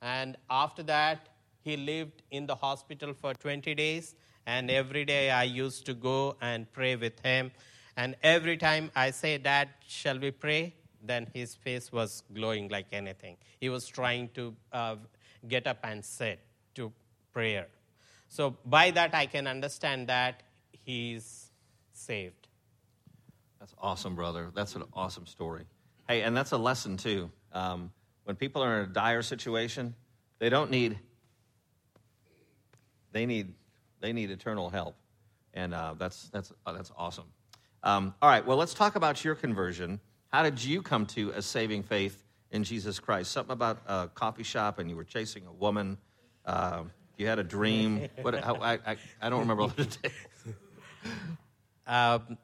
And 0.00 0.36
after 0.50 0.82
that, 0.84 1.28
he 1.62 1.76
lived 1.76 2.22
in 2.30 2.46
the 2.46 2.54
hospital 2.54 3.14
for 3.14 3.34
20 3.34 3.74
days. 3.74 4.14
And 4.46 4.70
every 4.70 5.04
day 5.04 5.30
I 5.30 5.44
used 5.44 5.86
to 5.86 5.94
go 5.94 6.36
and 6.40 6.70
pray 6.72 6.96
with 6.96 7.20
him. 7.20 7.52
And 7.96 8.16
every 8.22 8.56
time 8.56 8.90
I 8.96 9.10
say, 9.10 9.38
Dad, 9.38 9.68
shall 9.86 10.18
we 10.18 10.30
pray? 10.30 10.74
Then 11.02 11.28
his 11.32 11.54
face 11.54 11.92
was 11.92 12.22
glowing 12.32 12.68
like 12.68 12.86
anything. 12.92 13.36
He 13.60 13.68
was 13.68 13.86
trying 13.86 14.30
to 14.34 14.54
uh, 14.72 14.96
get 15.46 15.66
up 15.66 15.78
and 15.84 16.04
sit 16.04 16.40
to 16.74 16.92
prayer. 17.32 17.68
So 18.28 18.56
by 18.64 18.90
that, 18.92 19.14
I 19.14 19.26
can 19.26 19.46
understand 19.46 20.08
that 20.08 20.42
he's 20.72 21.50
saved. 21.92 22.48
That's 23.60 23.74
awesome, 23.78 24.16
brother. 24.16 24.50
That's 24.54 24.74
an 24.74 24.84
awesome 24.92 25.26
story. 25.26 25.64
Hey, 26.08 26.22
and 26.22 26.36
that's 26.36 26.52
a 26.52 26.58
lesson 26.58 26.96
too. 26.96 27.30
Um, 27.52 27.92
when 28.24 28.36
people 28.36 28.62
are 28.62 28.80
in 28.80 28.90
a 28.90 28.92
dire 28.92 29.22
situation, 29.22 29.94
they 30.38 30.48
don't 30.48 30.70
need. 30.70 30.98
They 33.12 33.26
need, 33.26 33.54
they 34.00 34.12
need 34.12 34.30
eternal 34.30 34.70
help, 34.70 34.96
and 35.54 35.74
uh, 35.74 35.94
that's 35.98 36.28
that's 36.30 36.52
uh, 36.66 36.72
that's 36.72 36.90
awesome. 36.96 37.26
Um, 37.82 38.14
all 38.22 38.28
right, 38.28 38.44
well, 38.46 38.56
let's 38.56 38.74
talk 38.74 38.96
about 38.96 39.24
your 39.24 39.34
conversion. 39.34 40.00
How 40.28 40.42
did 40.42 40.62
you 40.62 40.82
come 40.82 41.04
to 41.06 41.30
a 41.30 41.42
saving 41.42 41.82
faith 41.82 42.24
in 42.50 42.64
Jesus 42.64 42.98
Christ? 42.98 43.32
Something 43.32 43.52
about 43.52 43.82
a 43.86 44.08
coffee 44.14 44.44
shop, 44.44 44.78
and 44.78 44.88
you 44.88 44.96
were 44.96 45.04
chasing 45.04 45.46
a 45.46 45.52
woman. 45.52 45.98
Uh, 46.46 46.84
you 47.18 47.26
had 47.26 47.38
a 47.38 47.44
dream. 47.44 48.08
What? 48.22 48.34
How, 48.42 48.56
I, 48.56 48.78
I 48.86 48.96
I 49.20 49.30
don't 49.30 49.40
remember 49.40 49.62
all 49.64 49.68
the. 49.76 49.86
Um, 51.86 52.38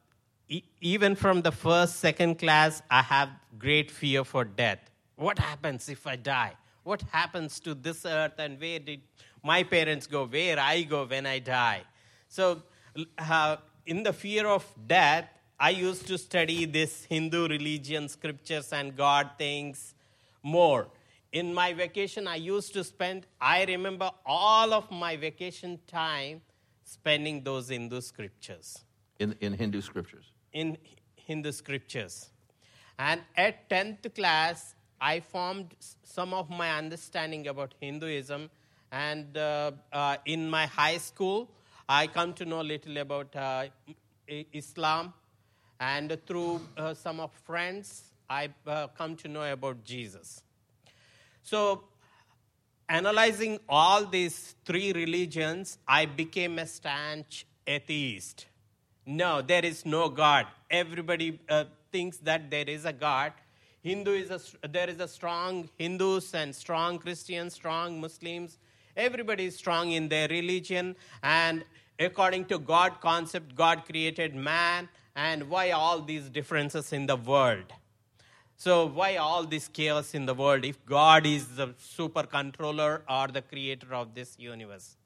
e- 0.49 0.65
even 0.81 1.15
from 1.15 1.43
the 1.43 1.53
first, 1.53 1.97
second 1.97 2.39
class, 2.39 2.83
I 2.91 3.03
have 3.03 3.31
great 3.59 3.91
fear 3.91 4.25
for 4.25 4.45
death. 4.45 4.91
What 5.17 5.39
happens 5.39 5.89
if 5.89 6.07
I 6.07 6.17
die? 6.17 6.55
What 6.83 7.03
happens 7.13 7.61
to 7.61 7.75
this 7.75 8.05
earth 8.07 8.35
and 8.39 8.61
where 8.61 8.79
did 8.79 9.01
my 9.43 9.63
parents 9.63 10.07
go? 10.07 10.27
Where 10.27 10.59
I 10.59 10.83
go 10.83 11.05
when 11.05 11.27
I 11.27 11.39
die? 11.39 11.83
So, 12.29 12.63
uh, 13.19 13.57
in 13.87 14.03
the 14.03 14.13
fear 14.13 14.47
of 14.47 14.65
death, 14.87 15.29
I 15.59 15.71
used 15.71 16.07
to 16.09 16.19
study 16.19 16.65
this 16.67 17.05
Hindu 17.05 17.49
religion, 17.49 18.09
scriptures, 18.09 18.73
and 18.73 18.97
God 18.97 19.31
things 19.39 19.95
more. 20.43 20.89
In 21.33 21.53
my 21.53 21.73
vacation, 21.73 22.27
I 22.27 22.37
used 22.37 22.73
to 22.75 22.85
spend, 22.85 23.27
I 23.41 23.65
remember 23.65 24.11
all 24.25 24.73
of 24.73 24.91
my 24.91 25.17
vacation 25.17 25.79
time 25.87 26.43
spending 26.85 27.43
those 27.45 27.69
Hindu 27.69 28.01
scriptures 28.01 28.79
In, 29.19 29.35
in 29.41 29.53
Hindu 29.53 29.81
scriptures. 29.83 30.25
in 30.53 30.79
Hindu 31.17 31.53
scriptures. 31.53 32.31
And 32.99 33.21
at 33.37 33.69
10th 33.69 34.15
class, 34.15 34.75
I 35.01 35.21
formed 35.21 35.75
some 36.03 36.33
of 36.33 36.49
my 36.51 36.71
understanding 36.79 37.47
about 37.47 37.75
Hinduism. 37.81 38.49
And 38.91 39.37
uh, 39.37 39.73
uh, 39.93 40.17
in 40.25 40.49
my 40.49 40.67
high 40.67 40.99
school, 40.99 41.51
I 41.89 42.07
come 42.07 42.33
to 42.35 42.45
know 42.45 42.61
little 42.61 42.97
about 42.99 43.35
uh, 43.37 43.67
Islam. 44.27 45.13
And 45.81 46.19
through 46.27 46.61
some 46.95 47.21
of 47.21 47.31
friends, 47.47 48.03
I 48.29 48.51
come 48.97 49.15
to 49.17 49.29
know 49.29 49.51
about 49.53 49.85
Jesus. 49.85 50.43
So, 51.45 51.85
analyzing 52.89 53.61
all 53.69 54.05
these 54.05 54.57
three 54.65 54.93
religions, 54.93 55.79
I 55.87 56.07
became 56.07 56.59
a 56.59 56.67
stanch 56.67 57.47
atheist. 57.67 58.47
No, 59.07 59.41
there 59.41 59.65
is 59.65 59.87
no 59.87 60.09
God. 60.09 60.47
Everybody 60.71 61.41
uh, 61.49 61.65
thinks 61.93 62.19
that 62.19 62.51
there 62.51 62.69
is 62.69 62.85
a 62.85 62.93
God. 62.93 63.33
Hindu 63.83 64.13
is 64.13 64.31
a, 64.31 64.69
there 64.69 64.91
is 64.91 65.01
a 65.01 65.09
strong 65.09 65.69
Hindus 65.79 66.35
and 66.35 66.55
strong 66.55 66.99
Christians, 66.99 67.55
strong 67.55 68.01
Muslims. 68.01 68.59
Everybody 68.99 69.45
is 69.47 69.55
strong 69.55 69.93
in 69.93 70.09
their 70.09 70.27
religion, 70.27 70.97
and 71.23 71.65
according 72.01 72.47
to 72.47 72.59
God 72.59 73.01
concept, 73.01 73.55
God 73.55 73.85
created 73.85 74.35
man. 74.35 74.89
And 75.15 75.49
why 75.49 75.71
all 75.71 76.01
these 76.01 76.29
differences 76.29 76.93
in 76.93 77.07
the 77.07 77.15
world? 77.15 77.73
So, 78.57 78.87
why 78.87 79.15
all 79.17 79.45
this 79.45 79.69
chaos 79.69 80.15
in 80.15 80.27
the 80.27 80.35
world 80.35 80.65
if 80.65 80.85
God 80.85 81.27
is 81.27 81.47
the 81.55 81.75
super 81.79 82.25
controller 82.25 83.03
or 83.09 83.29
the 83.29 83.41
creator 83.41 83.95
of 83.95 84.17
this 84.17 84.35
universe? 84.37 84.97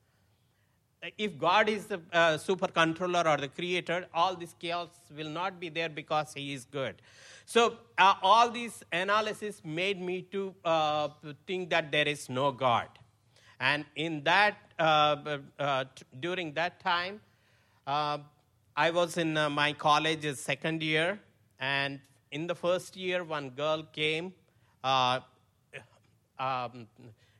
If 1.18 1.38
God 1.38 1.68
is 1.68 1.84
the 1.84 2.00
uh, 2.14 2.38
super 2.38 2.68
controller 2.68 3.28
or 3.28 3.36
the 3.36 3.48
creator, 3.48 4.06
all 4.14 4.34
this 4.36 4.54
chaos 4.58 4.88
will 5.14 5.28
not 5.28 5.60
be 5.60 5.68
there 5.68 5.90
because 5.90 6.32
He 6.32 6.54
is 6.54 6.64
good. 6.64 7.02
So, 7.44 7.76
uh, 7.98 8.14
all 8.22 8.48
these 8.48 8.82
analysis 8.90 9.60
made 9.62 10.00
me 10.00 10.22
to 10.32 10.54
uh, 10.64 11.08
think 11.46 11.68
that 11.68 11.92
there 11.92 12.08
is 12.08 12.30
no 12.30 12.52
God. 12.52 12.88
And 13.62 13.84
in 13.94 14.24
that, 14.24 14.56
uh, 14.76 15.38
uh, 15.56 15.84
t- 15.94 16.04
during 16.18 16.52
that 16.54 16.80
time, 16.80 17.20
uh, 17.86 18.18
I 18.76 18.90
was 18.90 19.16
in 19.16 19.34
my 19.34 19.72
college's 19.72 20.40
second 20.40 20.82
year, 20.82 21.20
and 21.60 22.00
in 22.32 22.48
the 22.48 22.56
first 22.56 22.96
year, 22.96 23.22
one 23.22 23.50
girl 23.50 23.84
came. 23.92 24.34
Um, 24.82 26.88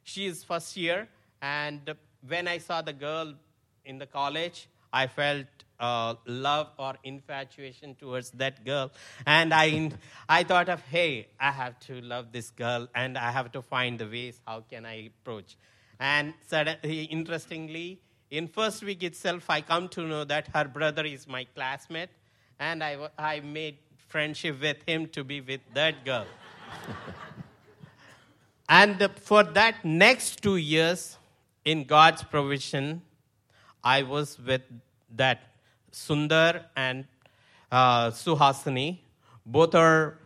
she 0.05 0.27
is 0.27 0.45
first 0.45 0.77
year, 0.77 1.09
and 1.41 1.93
when 2.29 2.47
I 2.47 2.59
saw 2.59 2.83
the 2.83 2.93
girl 2.93 3.35
in 3.85 3.99
the 3.99 4.07
college, 4.07 4.69
I 4.93 5.09
felt 5.09 5.47
uh, 5.81 6.15
love 6.27 6.69
or 6.79 6.95
infatuation 7.03 7.97
towards 7.97 8.31
that 8.43 8.65
girl, 8.65 8.93
and 9.27 9.53
I, 9.53 9.91
I 10.29 10.45
thought 10.45 10.69
of, 10.69 10.83
hey, 10.83 11.27
I 11.41 11.51
have 11.51 11.81
to 11.81 12.01
love 12.01 12.31
this 12.31 12.51
girl, 12.51 12.87
and 12.95 13.19
I 13.19 13.33
have 13.33 13.51
to 13.53 13.63
find 13.63 13.99
the 13.99 14.07
ways 14.07 14.41
how 14.47 14.61
can 14.71 14.87
I 14.87 15.07
approach. 15.07 15.57
And 16.03 16.35
suddenly, 16.49 17.05
interestingly, 17.05 18.01
in 18.29 18.49
first 18.49 18.83
week 18.83 19.05
itself, 19.05 19.49
I 19.49 19.61
come 19.61 19.89
to 19.91 20.03
know 20.03 20.25
that 20.25 20.49
her 20.53 20.65
brother 20.65 21.05
is 21.05 21.29
my 21.29 21.45
classmate, 21.55 22.09
and 22.59 22.83
I, 22.83 23.09
I 23.17 23.39
made 23.39 23.79
friendship 24.09 24.61
with 24.61 24.79
him 24.85 25.07
to 25.11 25.23
be 25.23 25.41
with 25.41 25.61
that 25.75 26.05
girl. 26.05 26.27
and 28.69 29.09
for 29.15 29.45
that 29.45 29.85
next 29.85 30.43
two 30.43 30.57
years, 30.57 31.19
in 31.65 31.85
God's 31.85 32.25
provision, 32.25 33.03
I 33.85 34.03
was 34.03 34.41
with 34.41 34.63
that 35.15 35.53
Sundar 35.93 36.65
and 36.75 37.05
uh, 37.71 38.11
Suhasini. 38.11 38.99
Both 39.47 39.77
are, 39.77 40.19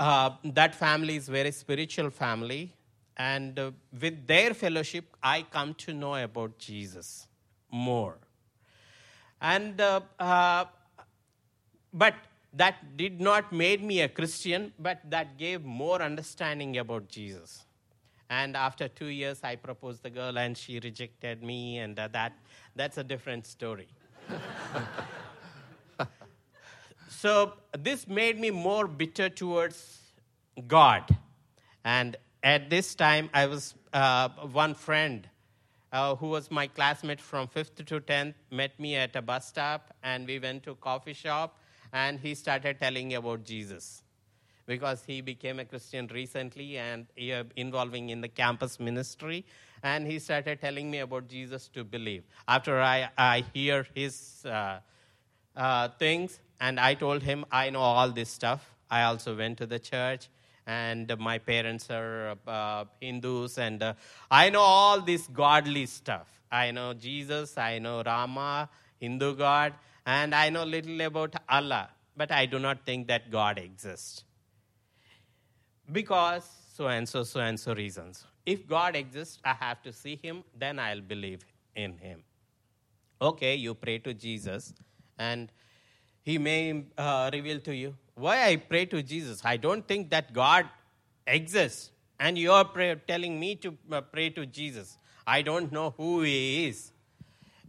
uh, 0.00 0.30
that 0.42 0.74
family 0.74 1.16
is 1.16 1.28
very 1.28 1.50
spiritual 1.50 2.08
family. 2.08 2.72
And 3.18 3.58
uh, 3.58 3.72
with 4.00 4.26
their 4.26 4.54
fellowship, 4.54 5.16
I 5.22 5.42
come 5.42 5.74
to 5.74 5.92
know 5.92 6.14
about 6.14 6.58
Jesus 6.58 7.26
more. 7.70 8.16
And, 9.40 9.80
uh, 9.80 10.00
uh, 10.18 10.66
but 11.92 12.14
that 12.52 12.96
did 12.96 13.20
not 13.20 13.52
made 13.52 13.82
me 13.82 14.00
a 14.00 14.08
Christian, 14.08 14.72
but 14.78 15.00
that 15.10 15.36
gave 15.36 15.64
more 15.64 16.00
understanding 16.00 16.78
about 16.78 17.08
Jesus. 17.08 17.64
And 18.30 18.56
after 18.56 18.88
two 18.88 19.06
years, 19.06 19.40
I 19.42 19.56
proposed 19.56 20.02
the 20.02 20.10
girl, 20.10 20.38
and 20.38 20.56
she 20.56 20.80
rejected 20.80 21.42
me, 21.42 21.78
and 21.78 21.98
uh, 21.98 22.08
that 22.08 22.34
that's 22.76 22.98
a 22.98 23.04
different 23.04 23.46
story. 23.46 23.88
so 27.08 27.54
this 27.78 28.06
made 28.06 28.38
me 28.38 28.50
more 28.50 28.86
bitter 28.86 29.30
towards 29.30 29.98
God, 30.66 31.08
and 31.84 32.16
at 32.42 32.70
this 32.70 32.94
time, 32.94 33.30
I 33.34 33.46
was 33.46 33.74
uh, 33.92 34.28
one 34.28 34.74
friend 34.74 35.28
uh, 35.92 36.14
who 36.16 36.28
was 36.28 36.50
my 36.50 36.66
classmate 36.66 37.20
from 37.20 37.48
5th 37.48 37.84
to 37.86 38.00
10th 38.00 38.34
met 38.50 38.78
me 38.78 38.96
at 38.96 39.16
a 39.16 39.22
bus 39.22 39.48
stop 39.48 39.94
and 40.02 40.26
we 40.26 40.38
went 40.38 40.62
to 40.64 40.72
a 40.72 40.74
coffee 40.74 41.12
shop 41.12 41.58
and 41.92 42.20
he 42.20 42.34
started 42.34 42.78
telling 42.78 43.14
about 43.14 43.44
jesus. 43.44 44.02
Because 44.66 45.02
he 45.06 45.22
became 45.22 45.58
a 45.58 45.64
christian 45.64 46.06
recently 46.12 46.76
and 46.76 47.06
uh, 47.18 47.44
involving 47.56 48.10
in 48.10 48.20
the 48.20 48.28
campus 48.28 48.78
ministry 48.78 49.46
and 49.82 50.06
he 50.06 50.18
started 50.18 50.60
telling 50.60 50.90
me 50.90 50.98
about 50.98 51.26
jesus 51.26 51.68
to 51.68 51.84
believe. 51.84 52.24
After 52.46 52.80
i, 52.80 53.08
I 53.16 53.44
hear 53.54 53.86
his 53.94 54.44
uh, 54.44 54.80
uh, 55.56 55.88
things 55.98 56.40
and 56.60 56.78
i 56.78 56.92
told 56.92 57.22
him 57.22 57.46
i 57.50 57.70
know 57.70 57.80
all 57.80 58.10
this 58.10 58.28
stuff. 58.28 58.74
I 58.90 59.02
also 59.04 59.36
went 59.36 59.58
to 59.58 59.66
the 59.66 59.78
church 59.78 60.28
and 60.68 61.12
my 61.18 61.38
parents 61.38 61.90
are 61.90 62.36
uh, 62.46 62.84
Hindus, 63.00 63.56
and 63.58 63.82
uh, 63.82 63.94
I 64.30 64.50
know 64.50 64.60
all 64.60 65.00
this 65.00 65.26
godly 65.26 65.86
stuff. 65.86 66.28
I 66.52 66.70
know 66.70 66.92
Jesus, 66.92 67.56
I 67.56 67.78
know 67.78 68.02
Rama, 68.04 68.68
Hindu 69.00 69.34
God, 69.36 69.72
and 70.04 70.34
I 70.34 70.50
know 70.50 70.64
little 70.64 71.00
about 71.00 71.34
Allah, 71.48 71.88
but 72.16 72.30
I 72.30 72.44
do 72.44 72.58
not 72.58 72.84
think 72.84 73.08
that 73.08 73.30
God 73.30 73.58
exists. 73.58 74.24
Because 75.90 76.46
so 76.74 76.88
and 76.88 77.08
so, 77.08 77.22
so 77.22 77.40
and 77.40 77.58
so 77.58 77.74
reasons. 77.74 78.26
If 78.44 78.68
God 78.68 78.94
exists, 78.94 79.38
I 79.44 79.54
have 79.54 79.82
to 79.82 79.92
see 79.92 80.16
Him, 80.22 80.44
then 80.56 80.78
I'll 80.78 81.00
believe 81.00 81.46
in 81.74 81.96
Him. 81.96 82.22
Okay, 83.22 83.54
you 83.54 83.74
pray 83.74 83.98
to 84.00 84.12
Jesus, 84.12 84.74
and 85.18 85.50
He 86.22 86.36
may 86.36 86.84
uh, 86.98 87.30
reveal 87.32 87.58
to 87.60 87.74
you 87.74 87.94
why 88.18 88.44
I 88.44 88.56
pray 88.56 88.84
to 88.86 89.02
Jesus. 89.02 89.42
I 89.44 89.56
don't 89.56 89.86
think 89.86 90.10
that 90.10 90.32
God 90.32 90.68
exists, 91.26 91.90
and 92.18 92.36
you're 92.36 92.64
pray- 92.64 93.00
telling 93.06 93.38
me 93.38 93.54
to 93.56 93.76
uh, 93.92 94.00
pray 94.00 94.30
to 94.30 94.46
Jesus. 94.46 94.98
I 95.26 95.42
don't 95.42 95.70
know 95.70 95.94
who 95.96 96.22
He 96.22 96.66
is. 96.66 96.92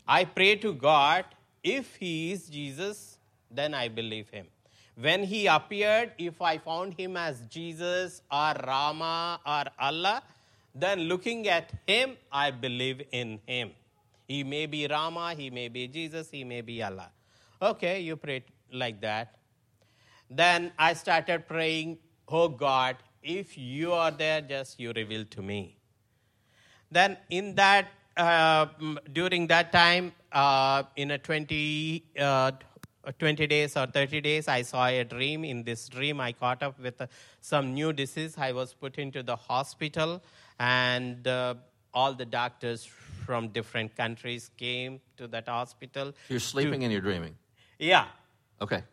I 0.08 0.26
pray 0.26 0.56
to 0.58 0.74
God. 0.74 1.26
If 1.64 1.96
He 1.96 2.32
is 2.32 2.48
Jesus, 2.48 3.18
then 3.52 3.74
I 3.74 3.90
believe 3.90 4.30
Him. 4.30 4.48
When 4.96 5.24
He 5.24 5.48
appeared, 5.48 6.14
if 6.18 6.42
I 6.42 6.58
found 6.58 6.94
Him 6.94 7.18
as 7.18 7.42
Jesus 7.42 8.22
or 8.32 8.54
Rama 8.66 9.40
or 9.46 9.66
Allah, 9.80 10.24
then 10.74 11.02
looking 11.02 11.48
at 11.48 11.72
Him, 11.88 12.16
I 12.32 12.52
believe 12.52 13.02
in 13.12 13.40
Him. 13.46 13.72
He 14.28 14.44
may 14.44 14.66
be 14.68 14.88
Rama, 14.88 15.34
He 15.36 15.50
may 15.50 15.68
be 15.68 15.88
Jesus, 15.88 16.30
He 16.30 16.44
may 16.44 16.62
be 16.62 16.82
Allah. 16.82 17.10
Okay, 17.62 18.00
you 18.02 18.16
pray 18.16 18.44
like 18.72 19.02
that. 19.02 19.39
Then 20.30 20.72
I 20.78 20.94
started 20.94 21.48
praying, 21.48 21.98
Oh 22.28 22.48
God, 22.48 22.98
if 23.24 23.58
you 23.58 23.94
are 23.94 24.12
there, 24.12 24.42
just 24.42 24.80
you 24.80 24.92
reveal 24.96 25.26
to 25.26 25.42
me. 25.42 25.78
Then 26.92 27.18
in 27.30 27.56
that, 27.56 27.88
uh, 28.18 28.68
during 29.12 29.48
that 29.48 29.72
time, 29.72 30.14
uh, 30.32 30.84
in 30.96 31.12
a 31.12 31.18
20, 31.18 32.04
uh, 32.20 32.52
20 33.18 33.48
days 33.48 33.76
or 33.76 33.88
30 33.88 34.22
days, 34.22 34.48
I 34.48 34.62
saw 34.62 34.88
a 34.88 35.04
dream. 35.04 35.44
In 35.44 35.64
this 35.64 35.88
dream, 35.90 36.20
I 36.20 36.32
caught 36.32 36.62
up 36.62 36.80
with 36.80 37.02
uh, 37.02 37.08
some 37.42 37.74
new 37.74 37.94
disease. 37.94 38.36
I 38.38 38.52
was 38.52 38.74
put 38.74 38.98
into 38.98 39.24
the 39.24 39.36
hospital, 39.36 40.22
and 40.60 41.28
uh, 41.28 41.56
all 41.94 42.14
the 42.14 42.26
doctors 42.26 42.86
from 42.86 43.50
different 43.50 43.96
countries 43.96 44.52
came 44.58 45.00
to 45.18 45.28
that 45.28 45.48
hospital. 45.48 46.14
You're 46.30 46.40
sleeping 46.40 46.84
and 46.84 46.92
you're 46.92 47.02
dreaming. 47.02 47.36
Yeah. 47.80 48.06
Okay. 48.62 48.84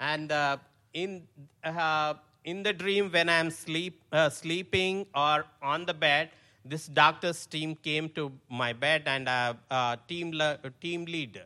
And 0.00 0.30
uh, 0.30 0.58
in, 0.92 1.26
uh, 1.64 2.14
in 2.44 2.62
the 2.62 2.72
dream, 2.72 3.10
when 3.10 3.28
I'm 3.28 3.50
sleep, 3.50 4.02
uh, 4.12 4.30
sleeping 4.30 5.06
or 5.14 5.44
on 5.62 5.86
the 5.86 5.94
bed, 5.94 6.30
this 6.64 6.86
doctor's 6.86 7.46
team 7.46 7.74
came 7.76 8.08
to 8.10 8.30
my 8.48 8.72
bed, 8.72 9.02
and 9.06 9.28
a 9.28 9.98
team, 10.06 10.32
le- 10.32 10.58
team 10.80 11.04
lead 11.06 11.42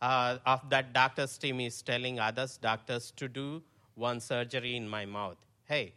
of 0.00 0.60
that 0.70 0.92
doctor's 0.92 1.36
team 1.36 1.60
is 1.60 1.82
telling 1.82 2.18
others 2.18 2.56
doctors 2.56 3.12
to 3.16 3.28
do 3.28 3.62
one 3.94 4.18
surgery 4.18 4.76
in 4.76 4.88
my 4.88 5.04
mouth. 5.04 5.36
Hey, 5.64 5.92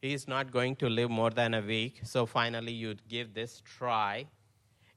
he 0.00 0.14
is 0.14 0.26
not 0.26 0.50
going 0.50 0.76
to 0.76 0.88
live 0.88 1.10
more 1.10 1.30
than 1.30 1.54
a 1.54 1.60
week, 1.60 2.00
so 2.02 2.24
finally 2.24 2.72
you'd 2.72 3.06
give 3.08 3.34
this 3.34 3.62
try. 3.78 4.26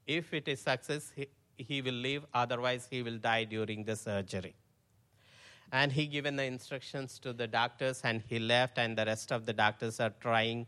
If 0.05 0.33
it 0.33 0.47
is 0.47 0.61
success, 0.61 1.11
he, 1.13 1.27
he 1.57 1.81
will 1.81 1.93
live, 1.93 2.25
otherwise 2.33 2.87
he 2.89 3.03
will 3.03 3.17
die 3.17 3.43
during 3.43 3.83
the 3.83 3.95
surgery 3.95 4.55
and 5.71 5.91
he 5.91 6.07
given 6.07 6.35
the 6.35 6.43
instructions 6.43 7.19
to 7.19 7.33
the 7.33 7.47
doctors 7.47 8.01
and 8.03 8.21
he 8.27 8.39
left 8.39 8.77
and 8.77 8.97
the 8.97 9.05
rest 9.05 9.31
of 9.31 9.45
the 9.45 9.53
doctors 9.53 9.99
are 9.99 10.13
trying 10.19 10.65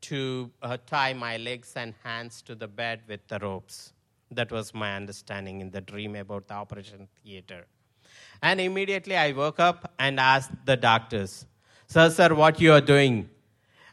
to 0.00 0.50
uh, 0.62 0.76
tie 0.86 1.12
my 1.14 1.36
legs 1.36 1.72
and 1.76 1.94
hands 2.02 2.42
to 2.42 2.54
the 2.54 2.68
bed 2.68 3.00
with 3.08 3.26
the 3.28 3.38
ropes. 3.38 3.92
That 4.30 4.50
was 4.50 4.74
my 4.74 4.96
understanding 4.96 5.60
in 5.60 5.70
the 5.70 5.80
dream 5.80 6.16
about 6.16 6.48
the 6.48 6.54
operation 6.54 7.08
theater. 7.22 7.66
And 8.42 8.60
immediately 8.60 9.16
i 9.16 9.32
woke 9.32 9.60
up 9.60 9.92
and 9.98 10.20
asked 10.20 10.52
the 10.66 10.76
doctors 10.76 11.46
sir 11.86 12.10
sir 12.10 12.34
what 12.34 12.60
you 12.60 12.72
are 12.72 12.80
doing? 12.80 13.28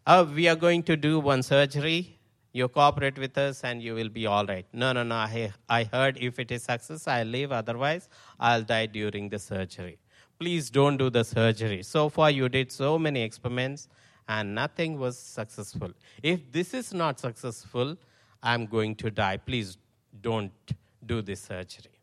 Oh, 0.07 0.23
we 0.23 0.47
are 0.47 0.55
going 0.55 0.81
to 0.83 0.97
do 0.97 1.19
one 1.19 1.43
surgery. 1.43 2.17
You 2.53 2.67
cooperate 2.67 3.17
with 3.17 3.37
us 3.37 3.63
and 3.63 3.81
you 3.81 3.93
will 3.93 4.09
be 4.09 4.25
all 4.25 4.45
right. 4.45 4.65
No 4.73 4.91
no 4.91 5.03
no. 5.03 5.15
I, 5.15 5.53
I 5.69 5.83
heard 5.83 6.17
if 6.19 6.39
it 6.39 6.51
is 6.51 6.63
success 6.63 7.07
i'll 7.07 7.27
live 7.27 7.51
otherwise 7.51 8.09
i'll 8.39 8.63
die 8.63 8.87
during 8.87 9.29
the 9.29 9.39
surgery 9.39 9.97
please 10.41 10.71
don't 10.71 10.97
do 10.97 11.11
the 11.11 11.23
surgery. 11.23 11.83
So 11.83 12.09
far, 12.09 12.31
you 12.31 12.49
did 12.49 12.71
so 12.71 12.97
many 12.97 13.21
experiments 13.21 13.87
and 14.27 14.55
nothing 14.55 14.97
was 14.97 15.15
successful. 15.15 15.91
If 16.23 16.51
this 16.51 16.73
is 16.73 16.95
not 16.95 17.19
successful, 17.19 17.95
I'm 18.41 18.65
going 18.65 18.95
to 18.95 19.11
die. 19.11 19.37
Please 19.37 19.77
don't 20.19 20.51
do 21.05 21.21
this 21.21 21.41
surgery. 21.41 21.99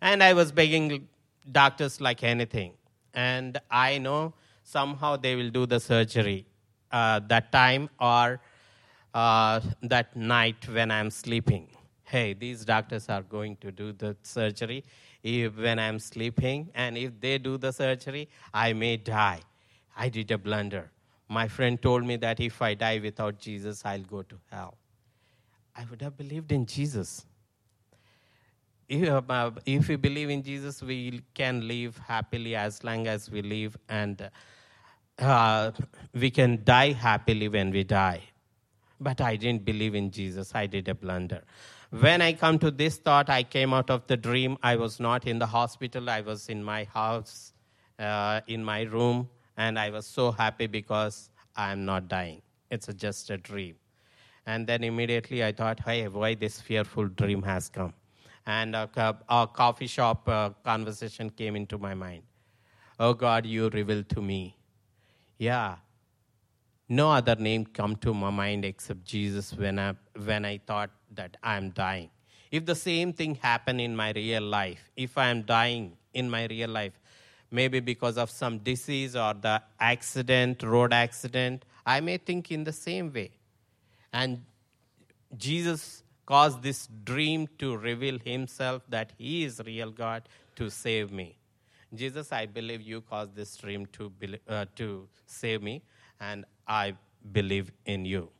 And 0.00 0.22
I 0.22 0.34
was 0.34 0.52
begging 0.52 1.08
doctors 1.50 2.00
like 2.00 2.22
anything. 2.22 2.74
And 3.12 3.60
I 3.68 3.98
know 3.98 4.34
somehow 4.62 5.16
they 5.16 5.34
will 5.34 5.50
do 5.50 5.66
the 5.66 5.80
surgery 5.80 6.46
uh, 6.92 7.18
that 7.26 7.50
time 7.50 7.90
or 8.00 8.40
uh, 9.14 9.58
that 9.82 10.14
night 10.14 10.68
when 10.68 10.92
I'm 10.92 11.10
sleeping. 11.10 11.66
Hey, 12.04 12.34
these 12.34 12.64
doctors 12.64 13.08
are 13.08 13.22
going 13.22 13.56
to 13.56 13.72
do 13.72 13.92
the 13.92 14.16
surgery 14.22 14.84
if, 15.22 15.56
when 15.56 15.78
I'm 15.78 15.98
sleeping, 15.98 16.70
and 16.74 16.98
if 16.98 17.20
they 17.20 17.38
do 17.38 17.56
the 17.56 17.72
surgery, 17.72 18.28
I 18.52 18.72
may 18.72 18.96
die. 18.96 19.40
I 19.96 20.08
did 20.08 20.30
a 20.30 20.38
blunder. 20.38 20.90
My 21.28 21.48
friend 21.48 21.80
told 21.80 22.04
me 22.04 22.16
that 22.16 22.40
if 22.40 22.60
I 22.60 22.74
die 22.74 22.98
without 22.98 23.38
Jesus, 23.38 23.82
I'll 23.84 24.02
go 24.02 24.22
to 24.22 24.36
hell. 24.50 24.76
I 25.76 25.84
would 25.90 26.02
have 26.02 26.16
believed 26.16 26.52
in 26.52 26.66
Jesus. 26.66 27.24
If, 28.88 29.08
uh, 29.08 29.50
if 29.64 29.88
we 29.88 29.96
believe 29.96 30.28
in 30.28 30.42
Jesus, 30.42 30.82
we 30.82 31.22
can 31.32 31.66
live 31.66 31.96
happily 31.96 32.54
as 32.54 32.84
long 32.84 33.06
as 33.06 33.30
we 33.30 33.40
live, 33.40 33.76
and 33.88 34.30
uh, 35.18 35.70
we 36.12 36.30
can 36.30 36.62
die 36.64 36.92
happily 36.92 37.48
when 37.48 37.70
we 37.70 37.84
die. 37.84 38.22
But 39.00 39.20
I 39.20 39.36
didn't 39.36 39.64
believe 39.64 39.94
in 39.94 40.10
Jesus. 40.10 40.54
I 40.54 40.66
did 40.66 40.88
a 40.88 40.94
blunder. 40.94 41.42
When 42.00 42.22
I 42.22 42.32
come 42.32 42.58
to 42.60 42.70
this 42.70 42.96
thought, 42.96 43.28
I 43.28 43.42
came 43.42 43.74
out 43.74 43.90
of 43.90 44.06
the 44.06 44.16
dream. 44.16 44.56
I 44.62 44.76
was 44.76 44.98
not 44.98 45.26
in 45.26 45.38
the 45.38 45.44
hospital, 45.44 46.08
I 46.08 46.22
was 46.22 46.48
in 46.48 46.64
my 46.64 46.84
house, 46.84 47.52
uh, 47.98 48.40
in 48.46 48.64
my 48.64 48.82
room, 48.84 49.28
and 49.58 49.78
I 49.78 49.90
was 49.90 50.06
so 50.06 50.32
happy 50.32 50.66
because 50.66 51.28
I'm 51.54 51.84
not 51.84 52.08
dying. 52.08 52.40
It's 52.70 52.88
a, 52.88 52.94
just 52.94 53.28
a 53.28 53.36
dream. 53.36 53.74
And 54.46 54.66
then 54.66 54.84
immediately 54.84 55.44
I 55.44 55.52
thought, 55.52 55.80
hey, 55.80 56.08
why 56.08 56.34
this 56.34 56.62
fearful 56.62 57.08
dream 57.08 57.42
has 57.42 57.68
come? 57.68 57.92
And 58.46 58.74
a, 58.74 58.88
a 59.28 59.46
coffee 59.46 59.86
shop 59.86 60.26
uh, 60.26 60.48
conversation 60.64 61.28
came 61.28 61.56
into 61.56 61.76
my 61.76 61.92
mind. 61.92 62.22
Oh 62.98 63.12
God, 63.12 63.44
you 63.44 63.68
revealed 63.68 64.08
to 64.08 64.22
me. 64.22 64.56
Yeah, 65.36 65.76
no 66.88 67.10
other 67.10 67.36
name 67.36 67.66
come 67.66 67.96
to 67.96 68.14
my 68.14 68.30
mind 68.30 68.64
except 68.64 69.04
Jesus 69.04 69.52
when 69.52 69.78
I, 69.78 69.94
when 70.24 70.46
I 70.46 70.58
thought 70.66 70.90
that 71.14 71.36
I'm 71.42 71.70
dying. 71.70 72.10
If 72.50 72.66
the 72.66 72.74
same 72.74 73.12
thing 73.12 73.36
happened 73.36 73.80
in 73.80 73.96
my 73.96 74.12
real 74.12 74.42
life, 74.42 74.90
if 74.96 75.16
I'm 75.16 75.42
dying 75.42 75.96
in 76.12 76.28
my 76.28 76.46
real 76.46 76.68
life, 76.68 76.92
maybe 77.50 77.80
because 77.80 78.18
of 78.18 78.30
some 78.30 78.58
disease 78.58 79.16
or 79.16 79.34
the 79.34 79.62
accident, 79.80 80.62
road 80.62 80.92
accident, 80.92 81.64
I 81.84 82.00
may 82.00 82.18
think 82.18 82.50
in 82.50 82.64
the 82.64 82.72
same 82.72 83.12
way. 83.12 83.30
And 84.12 84.44
Jesus 85.36 86.02
caused 86.26 86.62
this 86.62 86.88
dream 87.04 87.48
to 87.58 87.76
reveal 87.76 88.18
himself 88.18 88.82
that 88.88 89.12
he 89.16 89.44
is 89.44 89.60
real 89.64 89.90
God 89.90 90.28
to 90.56 90.70
save 90.70 91.10
me. 91.10 91.36
Jesus, 91.94 92.32
I 92.32 92.46
believe 92.46 92.80
you 92.80 93.02
caused 93.02 93.34
this 93.34 93.56
dream 93.56 93.86
to, 93.92 94.12
uh, 94.48 94.66
to 94.76 95.08
save 95.26 95.62
me, 95.62 95.82
and 96.20 96.44
I 96.66 96.94
believe 97.32 97.70
in 97.84 98.04
you. 98.04 98.30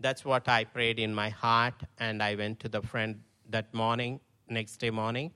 That's 0.00 0.24
what 0.24 0.48
I 0.48 0.64
prayed 0.64 0.98
in 0.98 1.14
my 1.14 1.28
heart, 1.28 1.74
and 1.98 2.22
I 2.22 2.34
went 2.34 2.60
to 2.60 2.68
the 2.68 2.82
friend 2.82 3.20
that 3.50 3.72
morning, 3.72 4.20
next 4.48 4.76
day 4.78 4.90
morning, 4.90 5.30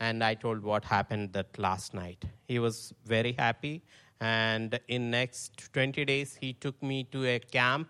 and 0.00 0.22
I 0.24 0.34
told 0.34 0.62
what 0.62 0.84
happened 0.84 1.32
that 1.32 1.58
last 1.58 1.94
night. 1.94 2.24
He 2.44 2.58
was 2.58 2.92
very 3.06 3.32
happy, 3.32 3.82
and 4.20 4.78
in 4.88 5.10
next 5.10 5.72
20 5.72 6.04
days, 6.04 6.36
he 6.40 6.52
took 6.52 6.80
me 6.82 7.04
to 7.12 7.26
a 7.26 7.38
camp 7.38 7.88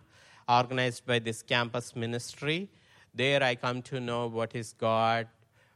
organized 0.48 1.07
by 1.07 1.18
this 1.18 1.42
campus 1.42 1.94
ministry. 1.94 2.68
There 3.14 3.42
I 3.42 3.55
come 3.55 3.83
to 3.83 4.00
know 4.00 4.26
what 4.26 4.55
is 4.55 4.72
God, 4.72 5.28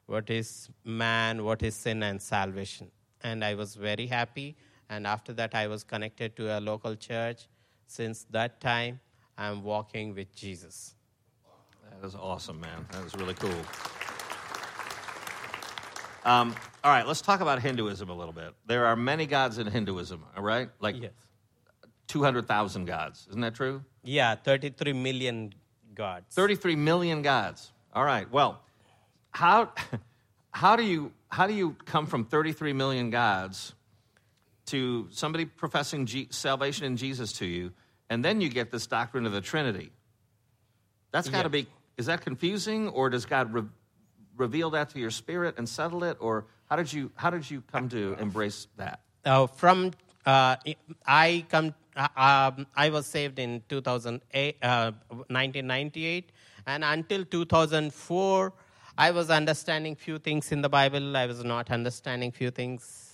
what 0.07 0.31
is 0.31 0.69
man, 0.85 1.45
what 1.45 1.63
is 1.63 1.75
sin 1.75 2.03
and 2.03 2.21
salvation. 2.21 2.91
And 3.23 3.45
I 3.45 3.55
was 3.55 3.75
very 3.75 4.07
happy. 4.07 4.57
And 4.89 5.07
after 5.07 5.33
that, 5.35 5.55
I 5.55 5.67
was 5.67 5.83
connected 5.83 6.37
to 6.37 6.59
a 6.59 6.61
local 6.61 6.95
church 6.95 7.49
since 7.87 8.25
that 8.31 8.61
time, 8.61 9.01
I'm 9.39 9.63
walking 9.63 10.15
with 10.15 10.35
Jesus. 10.35 10.95
That 11.91 12.07
is 12.07 12.15
awesome, 12.15 12.61
man. 12.61 12.87
That 12.93 13.05
is 13.05 13.15
really 13.15 13.35
cool. 13.35 13.61
Um, 16.25 16.55
all 16.83 16.91
right, 16.91 17.07
let's 17.07 17.21
talk 17.21 17.41
about 17.41 17.63
Hinduism 17.63 18.09
a 18.09 18.15
little 18.15 18.33
bit. 18.33 18.53
There 18.67 18.87
are 18.87 18.97
many 18.97 19.27
gods 19.27 19.59
in 19.59 19.67
Hinduism, 19.67 20.25
all 20.37 20.43
right? 20.43 20.71
Like 20.81 21.01
yes. 21.01 21.13
200,000 22.09 22.85
gods. 22.85 23.27
Isn't 23.31 23.41
that 23.43 23.55
true? 23.55 23.85
Yeah, 24.03 24.35
33 24.35 24.93
million 24.93 25.55
gods. 25.95 26.35
33 26.35 26.77
million 26.77 27.23
gods. 27.23 27.73
All 27.93 28.05
right. 28.05 28.31
Well, 28.31 28.61
how, 29.31 29.73
how, 30.51 30.77
do, 30.77 30.83
you, 30.83 31.13
how 31.29 31.47
do 31.47 31.55
you 31.55 31.77
come 31.85 32.07
from 32.07 32.25
33 32.25 32.73
million 32.73 33.11
gods 33.11 33.75
to 34.67 35.07
somebody 35.11 35.45
professing 35.45 36.07
G- 36.07 36.29
salvation 36.31 36.87
in 36.87 36.97
Jesus 36.97 37.33
to 37.35 37.47
you, 37.47 37.73
and 38.11 38.25
then 38.25 38.41
you 38.41 38.49
get 38.49 38.71
this 38.71 38.87
doctrine 38.87 39.27
of 39.27 39.33
the 39.33 39.41
Trinity. 39.41 39.91
That's 41.13 41.29
got 41.29 41.43
to 41.43 41.49
yeah. 41.49 41.65
be, 41.65 41.67
is 41.97 42.07
that 42.07 42.21
confusing, 42.21 42.89
or 42.89 43.11
does 43.11 43.27
God 43.27 43.53
re- 43.53 43.63
reveal 44.37 44.71
that 44.71 44.91
to 44.91 44.99
your 44.99 45.11
spirit 45.11 45.57
and 45.59 45.69
settle 45.69 46.05
it, 46.05 46.17
or 46.21 46.47
how 46.69 46.77
did 46.77 46.93
you, 46.93 47.11
how 47.15 47.31
did 47.31 47.51
you 47.51 47.63
come 47.73 47.89
to 47.89 48.17
embrace 48.19 48.69
that? 48.77 49.01
Uh, 49.25 49.47
from, 49.47 49.93
uh, 50.25 50.57
I 51.07 51.47
come, 51.49 51.75
uh, 51.97 52.09
um, 52.17 52.67
I 52.77 52.91
was 52.91 53.07
saved 53.07 53.39
in 53.39 53.63
2008, 53.69 54.57
1998, 54.61 56.25
uh, 56.25 56.71
and 56.71 56.85
until 56.85 57.25
2004, 57.25 58.53
I 58.99 59.11
was 59.11 59.31
understanding 59.31 59.95
few 59.95 60.19
things 60.19 60.53
in 60.53 60.63
the 60.63 60.69
Bible. 60.69 61.17
I 61.17 61.27
was 61.27 61.45
not 61.45 61.71
understanding 61.71 62.33
few 62.33 62.51
things 62.51 63.07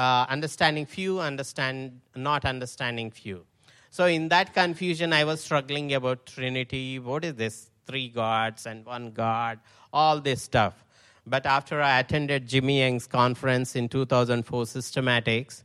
uh, 0.00 0.24
understanding 0.30 0.86
few, 0.86 1.20
understand 1.20 2.00
not 2.16 2.46
understanding 2.46 3.10
few. 3.10 3.44
So 3.90 4.06
in 4.06 4.28
that 4.28 4.54
confusion, 4.54 5.12
I 5.12 5.24
was 5.24 5.42
struggling 5.42 5.92
about 5.94 6.24
Trinity. 6.24 7.00
What 7.00 7.24
is 7.24 7.34
this? 7.34 7.70
Three 7.86 8.08
gods 8.08 8.64
and 8.66 8.86
one 8.86 9.10
God, 9.10 9.58
all 9.92 10.20
this 10.20 10.42
stuff. 10.42 10.84
But 11.26 11.44
after 11.44 11.82
I 11.82 11.98
attended 11.98 12.46
Jimmy 12.46 12.80
Young's 12.80 13.08
conference 13.08 13.74
in 13.74 13.88
2004, 13.88 14.62
Systematics, 14.62 15.64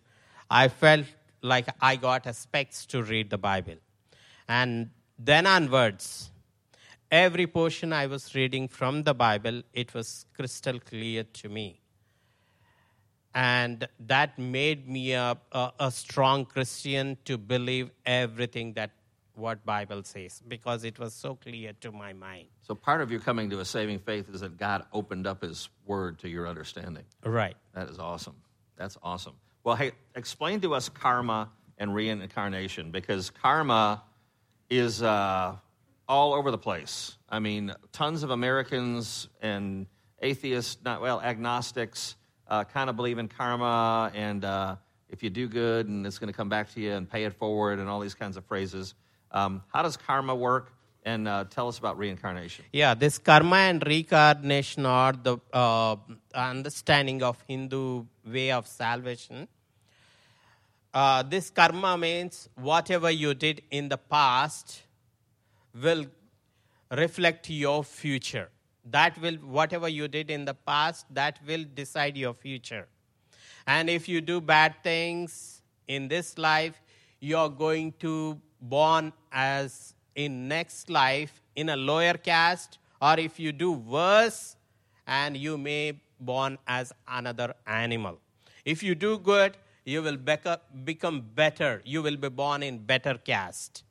I 0.49 0.69
felt 0.69 1.05
like 1.43 1.67
I 1.79 1.97
got 1.97 2.25
a 2.25 2.33
specs 2.33 2.87
to 2.87 3.03
read 3.03 3.29
the 3.29 3.37
Bible. 3.37 3.75
And 4.47 4.89
then 5.19 5.45
onwards, 5.45 6.31
every 7.11 7.45
portion 7.45 7.93
I 7.93 8.07
was 8.07 8.33
reading 8.33 8.67
from 8.67 9.03
the 9.03 9.13
Bible, 9.13 9.61
it 9.71 9.93
was 9.93 10.25
crystal 10.35 10.79
clear 10.79 11.23
to 11.23 11.49
me 11.49 11.79
and 13.35 13.85
that 13.99 14.39
made 14.39 14.87
me 14.87 15.11
a, 15.11 15.37
a, 15.51 15.71
a, 15.79 15.91
strong 15.91 16.45
christian 16.45 17.17
to 17.25 17.37
believe 17.37 17.91
everything 18.05 18.73
that 18.73 18.91
what 19.35 19.63
bible 19.65 20.01
says 20.03 20.41
because 20.47 20.85
it 20.85 20.97
was 20.97 21.13
so 21.13 21.35
clear 21.35 21.73
to 21.81 21.91
my 21.91 22.13
mind. 22.13 22.47
So 22.61 22.73
part 22.73 23.01
of 23.01 23.11
your 23.11 23.19
coming 23.19 23.49
to 23.49 23.59
a 23.59 23.65
saving 23.65 23.99
faith 23.99 24.29
is 24.33 24.41
that 24.41 24.57
god 24.57 24.85
opened 24.93 25.27
up 25.27 25.43
his 25.43 25.69
word 25.85 26.17
to 26.19 26.29
your 26.29 26.47
understanding. 26.47 27.03
Right. 27.23 27.57
That 27.73 27.89
is 27.89 27.99
awesome. 27.99 28.35
That's 28.77 28.97
awesome. 29.03 29.33
Well, 29.63 29.75
hey, 29.75 29.91
explain 30.15 30.61
to 30.61 30.73
us 30.73 30.89
karma 30.89 31.49
and 31.77 31.93
reincarnation 31.93 32.91
because 32.91 33.29
karma 33.29 34.03
is 34.69 35.01
uh, 35.01 35.55
all 36.07 36.33
over 36.33 36.51
the 36.51 36.57
place. 36.57 37.17
I 37.29 37.39
mean, 37.39 37.73
tons 37.91 38.23
of 38.23 38.29
Americans 38.29 39.27
and 39.41 39.87
atheists, 40.21 40.77
not 40.83 41.01
well, 41.01 41.21
agnostics, 41.21 42.15
uh, 42.47 42.63
kind 42.63 42.89
of 42.89 42.95
believe 42.95 43.17
in 43.17 43.27
karma 43.27 44.11
and 44.13 44.45
uh, 44.45 44.75
if 45.09 45.23
you 45.23 45.29
do 45.29 45.47
good 45.47 45.87
and 45.87 46.05
it's 46.05 46.19
going 46.19 46.31
to 46.31 46.35
come 46.35 46.49
back 46.49 46.73
to 46.73 46.81
you 46.81 46.91
and 46.93 47.09
pay 47.09 47.23
it 47.25 47.33
forward 47.33 47.79
and 47.79 47.89
all 47.89 47.99
these 47.99 48.15
kinds 48.15 48.37
of 48.37 48.45
phrases. 48.45 48.93
Um, 49.31 49.63
how 49.73 49.83
does 49.83 49.97
karma 49.97 50.35
work? 50.35 50.71
And 51.03 51.27
uh, 51.27 51.43
tell 51.51 51.67
us 51.67 51.77
about 51.77 51.99
reincarnation. 51.99 52.65
Yeah, 52.73 52.95
this 52.95 53.19
karma 53.19 53.57
and 53.57 53.83
reincarnation 53.85 54.87
are 54.87 55.13
the 55.13 55.37
uh, 55.53 55.97
understanding 56.33 57.21
of 57.21 57.37
Hindu 57.47 58.05
way 58.25 58.51
of 58.51 58.65
salvation. 58.65 59.47
Uh, 60.91 61.21
this 61.21 61.51
karma 61.51 61.95
means 61.95 62.49
whatever 62.55 63.11
you 63.11 63.35
did 63.35 63.61
in 63.69 63.87
the 63.87 63.97
past 63.97 64.81
will 65.79 66.05
reflect 66.89 67.49
your 67.51 67.83
future. 67.83 68.49
That 68.91 69.19
will, 69.19 69.35
whatever 69.35 69.89
you 69.89 70.07
did 70.07 70.29
in 70.29 70.45
the 70.45 70.53
past, 70.53 71.05
that 71.13 71.39
will 71.47 71.65
decide 71.73 72.15
your 72.15 72.33
future. 72.33 72.87
And 73.65 73.89
if 73.89 74.07
you 74.07 74.21
do 74.21 74.39
bad 74.39 74.75
things 74.83 75.61
in 75.87 76.07
this 76.07 76.37
life, 76.37 76.81
you're 77.19 77.49
going 77.49 77.93
to 77.99 78.39
born 78.61 79.11
as 79.31 79.93
in 80.15 80.47
next 80.47 80.89
life 80.89 81.41
in 81.55 81.69
a 81.69 81.75
lower 81.75 82.13
caste, 82.13 82.77
or 83.01 83.19
if 83.19 83.39
you 83.39 83.51
do 83.51 83.71
worse, 83.71 84.55
and 85.07 85.35
you 85.35 85.57
may 85.57 85.93
born 86.19 86.57
as 86.67 86.93
another 87.07 87.53
animal. 87.67 88.19
If 88.63 88.81
you 88.81 88.95
do 88.95 89.17
good, 89.17 89.57
you 89.83 90.01
will 90.01 90.17
become 90.83 91.23
better. 91.35 91.81
You 91.85 92.01
will 92.01 92.17
be 92.17 92.29
born 92.29 92.63
in 92.63 92.79
better 92.79 93.15
caste 93.15 93.83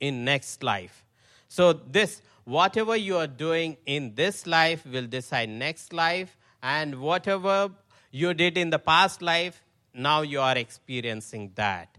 in 0.00 0.24
next 0.24 0.62
life. 0.62 1.04
So 1.48 1.72
this, 1.72 2.20
whatever 2.44 2.96
you 2.96 3.16
are 3.16 3.26
doing 3.26 3.76
in 3.86 4.14
this 4.14 4.46
life 4.46 4.86
will 4.86 5.06
decide 5.06 5.48
next 5.48 5.92
life, 5.92 6.36
and 6.62 7.00
whatever 7.00 7.70
you 8.10 8.32
did 8.34 8.56
in 8.56 8.70
the 8.70 8.78
past 8.78 9.22
life, 9.22 9.62
now 9.92 10.22
you 10.22 10.40
are 10.40 10.56
experiencing 10.56 11.52
that. 11.54 11.96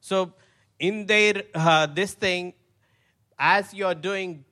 So 0.00 0.32
in 0.78 1.06
their 1.06 1.42
uh, 1.54 1.86
this 1.86 2.14
thing, 2.14 2.54
as 3.38 3.74
you're 3.74 3.94
doing 3.94 4.44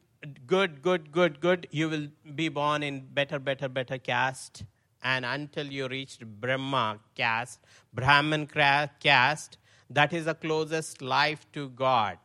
good, 0.47 0.83
good, 0.83 1.13
good, 1.13 1.41
good, 1.41 1.69
you 1.71 1.89
will 1.89 2.09
be 2.35 2.49
born 2.49 2.83
in 2.83 3.01
better, 3.01 3.39
better, 3.39 3.69
better 3.69 3.99
caste. 3.99 4.65
And 5.05 5.25
until 5.25 5.67
you 5.67 5.89
reach 5.89 6.19
Brahma 6.21 6.99
caste, 7.15 7.61
Brahman 7.93 8.47
caste, 8.47 9.59
that 9.91 10.13
is 10.13 10.27
the 10.27 10.35
closest 10.35 11.03
life 11.03 11.47
to 11.53 11.69
God. 11.71 12.19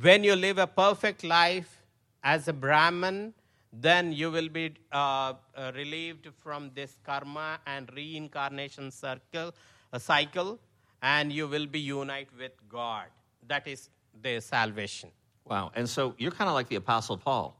When 0.00 0.24
you 0.24 0.34
live 0.34 0.58
a 0.58 0.66
perfect 0.66 1.22
life 1.22 1.81
as 2.22 2.48
a 2.48 2.52
Brahman, 2.52 3.34
then 3.72 4.12
you 4.12 4.30
will 4.30 4.48
be 4.48 4.74
uh, 4.92 5.34
uh, 5.56 5.72
relieved 5.74 6.28
from 6.42 6.70
this 6.74 6.98
karma 7.04 7.58
and 7.66 7.90
reincarnation 7.94 8.90
circle, 8.90 9.54
a 9.92 10.00
cycle, 10.00 10.58
and 11.02 11.32
you 11.32 11.48
will 11.48 11.66
be 11.66 11.80
united 11.80 12.36
with 12.38 12.52
God. 12.68 13.06
That 13.48 13.66
is 13.66 13.88
their 14.20 14.40
salvation. 14.40 15.10
Wow. 15.44 15.72
And 15.74 15.88
so 15.88 16.14
you're 16.18 16.30
kind 16.30 16.48
of 16.48 16.54
like 16.54 16.68
the 16.68 16.76
Apostle 16.76 17.16
Paul. 17.16 17.56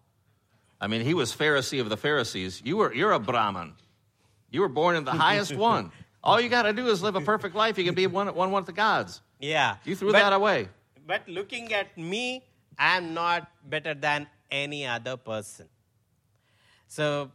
I 0.81 0.87
mean, 0.87 1.01
he 1.01 1.14
was 1.14 1.35
Pharisee 1.35 1.81
of 1.81 1.88
the 1.88 1.96
Pharisees. 1.96 2.61
You 2.64 2.77
were, 2.77 2.92
you're 2.92 3.12
a 3.12 3.18
Brahman. 3.18 3.75
You 4.51 4.61
were 4.61 4.68
born 4.68 4.96
in 4.96 5.05
the 5.05 5.12
highest 5.12 5.55
one. 5.57 5.92
All 6.22 6.40
you 6.40 6.48
got 6.48 6.62
to 6.62 6.72
do 6.72 6.87
is 6.88 7.03
live 7.03 7.16
a 7.16 7.20
perfect 7.20 7.55
life. 7.55 7.79
You 7.79 7.85
can 7.85 7.94
be 7.94 8.07
one, 8.07 8.33
one 8.35 8.53
with 8.53 8.66
the 8.66 8.72
gods. 8.72 9.22
Yeah. 9.40 9.77
You 9.85 9.96
threw 9.96 10.12
but, 10.12 10.18
that 10.18 10.33
away. 10.33 10.68
But 11.07 11.29
looking 11.29 11.72
at 11.72 11.96
me, 11.98 12.44
I'm 12.79 13.14
not 13.14 13.51
better 13.68 13.94
than 13.94 14.29
any 14.53 14.87
other 14.87 15.17
person. 15.17 15.67
So 16.87 17.33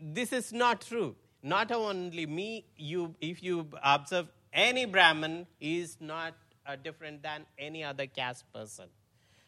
this 0.00 0.32
is 0.32 0.52
not 0.52 0.82
true. 0.82 1.16
Not 1.42 1.72
only 1.72 2.26
me, 2.26 2.66
you, 2.76 3.14
if 3.20 3.42
you 3.42 3.66
observe 3.82 4.28
any 4.52 4.84
Brahmin 4.84 5.46
is 5.60 5.96
not 6.00 6.34
uh, 6.66 6.76
different 6.76 7.22
than 7.22 7.46
any 7.58 7.82
other 7.82 8.06
caste 8.06 8.44
person. 8.52 8.86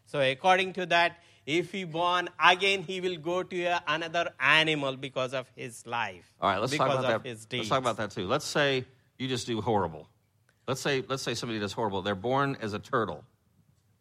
So 0.06 0.20
according 0.20 0.72
to 0.74 0.86
that, 0.86 1.18
if 1.46 1.72
he 1.72 1.84
born 1.84 2.28
again, 2.42 2.82
he 2.82 3.00
will 3.00 3.16
go 3.16 3.42
to 3.42 3.62
a, 3.62 3.82
another 3.86 4.30
animal 4.40 4.96
because 4.96 5.34
of 5.34 5.46
his 5.54 5.86
life. 5.86 6.32
All 6.40 6.50
right, 6.50 6.58
let's 6.58 6.76
talk 6.76 6.88
about 6.88 7.22
that. 7.22 7.48
Let's 7.52 7.68
talk 7.68 7.78
about 7.78 7.96
that 7.98 8.10
too. 8.10 8.26
Let's 8.26 8.44
say 8.44 8.84
you 9.18 9.28
just 9.28 9.46
do 9.46 9.60
horrible. 9.60 10.08
Let's 10.66 10.80
say 10.80 11.04
let's 11.08 11.22
say 11.22 11.34
somebody 11.34 11.58
does 11.58 11.72
horrible. 11.72 12.02
They're 12.02 12.14
born 12.14 12.56
as 12.60 12.74
a 12.74 12.78
turtle. 12.78 13.24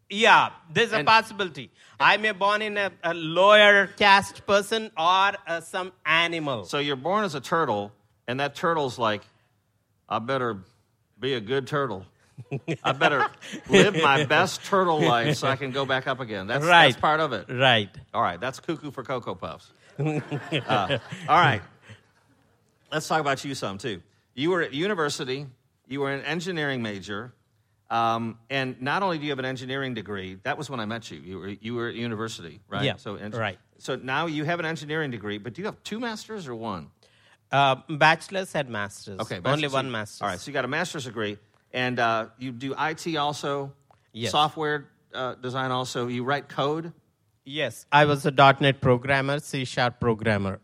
Yeah, 0.10 0.50
there's 0.72 0.91
and, 0.91 1.02
a 1.02 1.04
possibility. 1.04 1.72
I 2.00 2.17
may 2.17 2.32
born 2.32 2.62
in 2.62 2.78
a, 2.78 2.91
a 3.04 3.13
lower 3.13 3.88
caste 3.88 4.45
person 4.48 4.91
or 4.98 5.32
uh, 5.48 5.62
some 5.62 5.91
animal. 6.06 6.65
So 6.65 6.80
you're 6.80 6.95
born 6.95 7.26
as 7.26 7.36
a 7.36 7.41
turtle, 7.41 7.91
and 8.28 8.39
that 8.39 8.56
turtle's 8.56 8.98
like, 8.98 9.22
I 10.08 10.19
better 10.19 10.58
be 11.19 11.34
a 11.34 11.39
good 11.39 11.67
turtle. 11.67 12.06
I 12.84 12.93
better 12.93 13.28
live 13.69 13.95
my 14.02 14.26
best 14.26 14.63
turtle 14.63 15.00
life 15.02 15.38
so 15.38 15.48
I 15.48 15.56
can 15.56 15.72
go 15.72 15.86
back 15.86 16.08
up 16.08 16.19
again. 16.19 16.48
That's, 16.48 16.65
right. 16.65 16.88
that's 16.88 17.00
part 17.00 17.19
of 17.19 17.34
it. 17.34 17.48
Right. 17.50 17.89
All 18.13 18.22
right. 18.22 18.39
That's 18.39 18.60
cuckoo 18.60 18.91
for 18.91 19.04
Cocoa 19.04 19.36
Puffs. 19.36 19.72
Uh, 20.00 20.98
all 21.28 21.38
right. 21.38 21.62
Let's 22.91 23.08
talk 23.08 23.19
about 23.19 23.43
you 23.43 23.54
some, 23.54 23.78
too. 23.78 24.02
You 24.34 24.52
were 24.52 24.62
at 24.62 24.74
university, 24.74 25.45
you 25.88 26.00
were 26.00 26.12
an 26.12 26.24
engineering 26.24 26.82
major. 26.82 27.34
Um, 27.89 28.38
and 28.49 28.80
not 28.82 29.02
only 29.02 29.17
do 29.17 29.23
you 29.23 29.32
have 29.32 29.39
an 29.39 29.45
engineering 29.45 29.95
degree, 29.95 30.38
that 30.43 30.58
was 30.58 30.69
when 30.69 30.80
I 30.80 30.86
met 30.86 31.10
you. 31.10 31.19
You 31.19 31.39
were, 31.39 31.47
you 31.47 31.75
were 31.75 31.89
at 31.89 31.95
university, 31.95 32.60
right? 32.67 32.84
Yeah. 32.84 32.97
So, 32.97 33.17
right. 33.17 33.58
So 33.80 33.95
now 33.95 34.28
you 34.28 34.43
have 34.43 34.60
an 34.60 34.65
engineering 34.65 35.10
degree, 35.10 35.39
but 35.39 35.54
do 35.54 35.62
you 35.62 35.65
have 35.65 35.82
two 35.84 35.99
masters 35.99 36.47
or 36.47 36.56
one? 36.56 36.91
Uh, 37.52 37.78
bachelor's 37.89 38.54
and 38.54 38.69
master's. 38.69 39.19
Okay, 39.19 39.39
bachelor's. 39.39 39.54
only 39.54 39.67
one 39.69 39.91
master's. 39.91 40.21
All 40.21 40.28
right, 40.28 40.39
so 40.39 40.49
you 40.49 40.54
got 40.54 40.65
a 40.65 40.67
master's 40.67 41.06
degree. 41.06 41.38
And 41.71 41.99
uh, 41.99 42.28
you 42.38 42.52
do 42.52 42.75
IT 42.78 43.15
also, 43.15 43.73
yes. 44.12 44.32
software 44.32 44.89
uh, 45.13 45.36
design 45.36 45.71
also. 45.71 46.08
You 46.08 46.23
write 46.23 46.49
code. 46.49 46.93
Yes, 47.45 47.86
I 47.91 48.06
was 48.06 48.25
a 48.25 48.32
.NET 48.32 48.82
programmer, 48.82 49.39
C 49.39 49.65
sharp 49.65 49.99
programmer. 49.99 50.60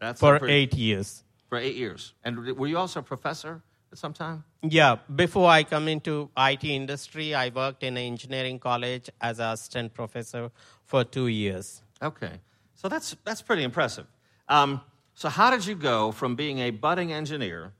That's 0.00 0.20
for 0.20 0.38
pretty, 0.38 0.54
eight 0.54 0.74
years. 0.74 1.24
For 1.48 1.58
eight 1.58 1.76
years, 1.76 2.14
and 2.24 2.56
were 2.56 2.66
you 2.66 2.78
also 2.78 3.00
a 3.00 3.02
professor 3.02 3.62
at 3.92 3.98
some 3.98 4.12
time? 4.12 4.44
Yeah, 4.62 4.96
before 5.14 5.48
I 5.48 5.64
come 5.64 5.88
into 5.88 6.30
IT 6.36 6.64
industry, 6.64 7.34
I 7.34 7.48
worked 7.48 7.82
in 7.82 7.96
an 7.96 8.02
engineering 8.02 8.58
college 8.58 9.10
as 9.20 9.38
an 9.38 9.52
assistant 9.52 9.94
professor 9.94 10.50
for 10.84 11.04
two 11.04 11.28
years. 11.28 11.82
Okay, 12.02 12.40
so 12.74 12.88
that's 12.88 13.16
that's 13.24 13.42
pretty 13.42 13.62
impressive. 13.62 14.06
Um, 14.48 14.80
so 15.14 15.28
how 15.28 15.50
did 15.50 15.66
you 15.66 15.74
go 15.74 16.12
from 16.12 16.36
being 16.36 16.60
a 16.60 16.70
budding 16.70 17.12
engineer 17.12 17.72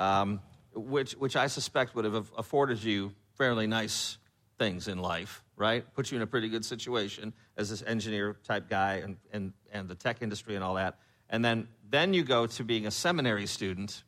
um, 0.00 0.40
which, 0.74 1.12
which 1.12 1.36
I 1.36 1.46
suspect 1.46 1.94
would 1.94 2.04
have 2.04 2.32
afforded 2.36 2.82
you 2.82 3.12
fairly 3.36 3.66
nice 3.66 4.18
things 4.58 4.88
in 4.88 4.98
life, 4.98 5.44
right? 5.56 5.84
Put 5.94 6.10
you 6.10 6.16
in 6.16 6.22
a 6.22 6.26
pretty 6.26 6.48
good 6.48 6.64
situation 6.64 7.32
as 7.56 7.70
this 7.70 7.82
engineer 7.86 8.36
type 8.44 8.68
guy 8.68 8.94
and, 8.96 9.16
and, 9.32 9.52
and 9.72 9.88
the 9.88 9.94
tech 9.94 10.22
industry 10.22 10.54
and 10.54 10.64
all 10.64 10.74
that. 10.74 10.98
And 11.28 11.44
then, 11.44 11.68
then 11.88 12.14
you 12.14 12.24
go 12.24 12.46
to 12.46 12.64
being 12.64 12.86
a 12.86 12.90
seminary 12.90 13.46
student 13.46 14.02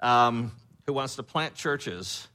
um, 0.00 0.52
who 0.86 0.92
wants 0.92 1.16
to 1.16 1.22
plant 1.22 1.54
churches 1.54 2.28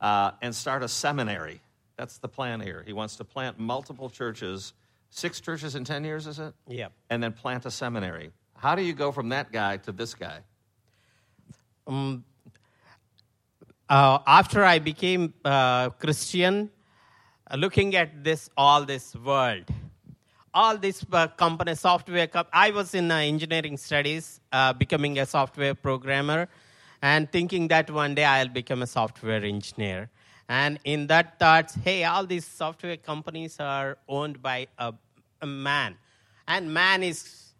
uh, 0.00 0.32
and 0.40 0.54
start 0.54 0.82
a 0.82 0.88
seminary. 0.88 1.60
That's 1.96 2.18
the 2.18 2.28
plan 2.28 2.60
here. 2.60 2.82
He 2.86 2.92
wants 2.92 3.16
to 3.16 3.24
plant 3.24 3.58
multiple 3.58 4.10
churches, 4.10 4.72
six 5.10 5.40
churches 5.40 5.74
in 5.74 5.84
10 5.84 6.04
years, 6.04 6.26
is 6.26 6.38
it? 6.38 6.54
Yeah. 6.66 6.88
And 7.10 7.22
then 7.22 7.32
plant 7.32 7.66
a 7.66 7.70
seminary. 7.70 8.32
How 8.56 8.74
do 8.74 8.82
you 8.82 8.92
go 8.92 9.12
from 9.12 9.28
that 9.30 9.52
guy 9.52 9.76
to 9.78 9.92
this 9.92 10.14
guy? 10.14 10.38
Um, 11.86 12.24
uh, 13.88 14.18
after 14.26 14.64
I 14.64 14.78
became 14.78 15.34
uh, 15.44 15.90
Christian, 15.90 16.70
uh, 17.50 17.56
looking 17.56 17.94
at 17.94 18.24
this, 18.24 18.48
all 18.56 18.84
this 18.84 19.14
world, 19.14 19.64
all 20.54 20.76
this 20.76 21.04
uh, 21.12 21.26
company 21.28 21.74
software, 21.74 22.28
I 22.52 22.70
was 22.70 22.94
in 22.94 23.10
uh, 23.10 23.16
engineering 23.16 23.76
studies, 23.76 24.40
uh, 24.50 24.72
becoming 24.72 25.18
a 25.18 25.26
software 25.26 25.74
programmer, 25.74 26.48
and 27.02 27.30
thinking 27.30 27.68
that 27.68 27.90
one 27.90 28.14
day 28.14 28.24
I'll 28.24 28.48
become 28.48 28.82
a 28.82 28.86
software 28.86 29.44
engineer. 29.44 30.08
And 30.48 30.78
in 30.84 31.08
that 31.08 31.38
thoughts, 31.38 31.74
hey, 31.74 32.04
all 32.04 32.24
these 32.24 32.46
software 32.46 32.96
companies 32.96 33.58
are 33.58 33.98
owned 34.08 34.40
by 34.40 34.68
a, 34.78 34.94
a 35.40 35.46
man, 35.46 35.96
and 36.46 36.72
man 36.72 37.02
is 37.02 37.52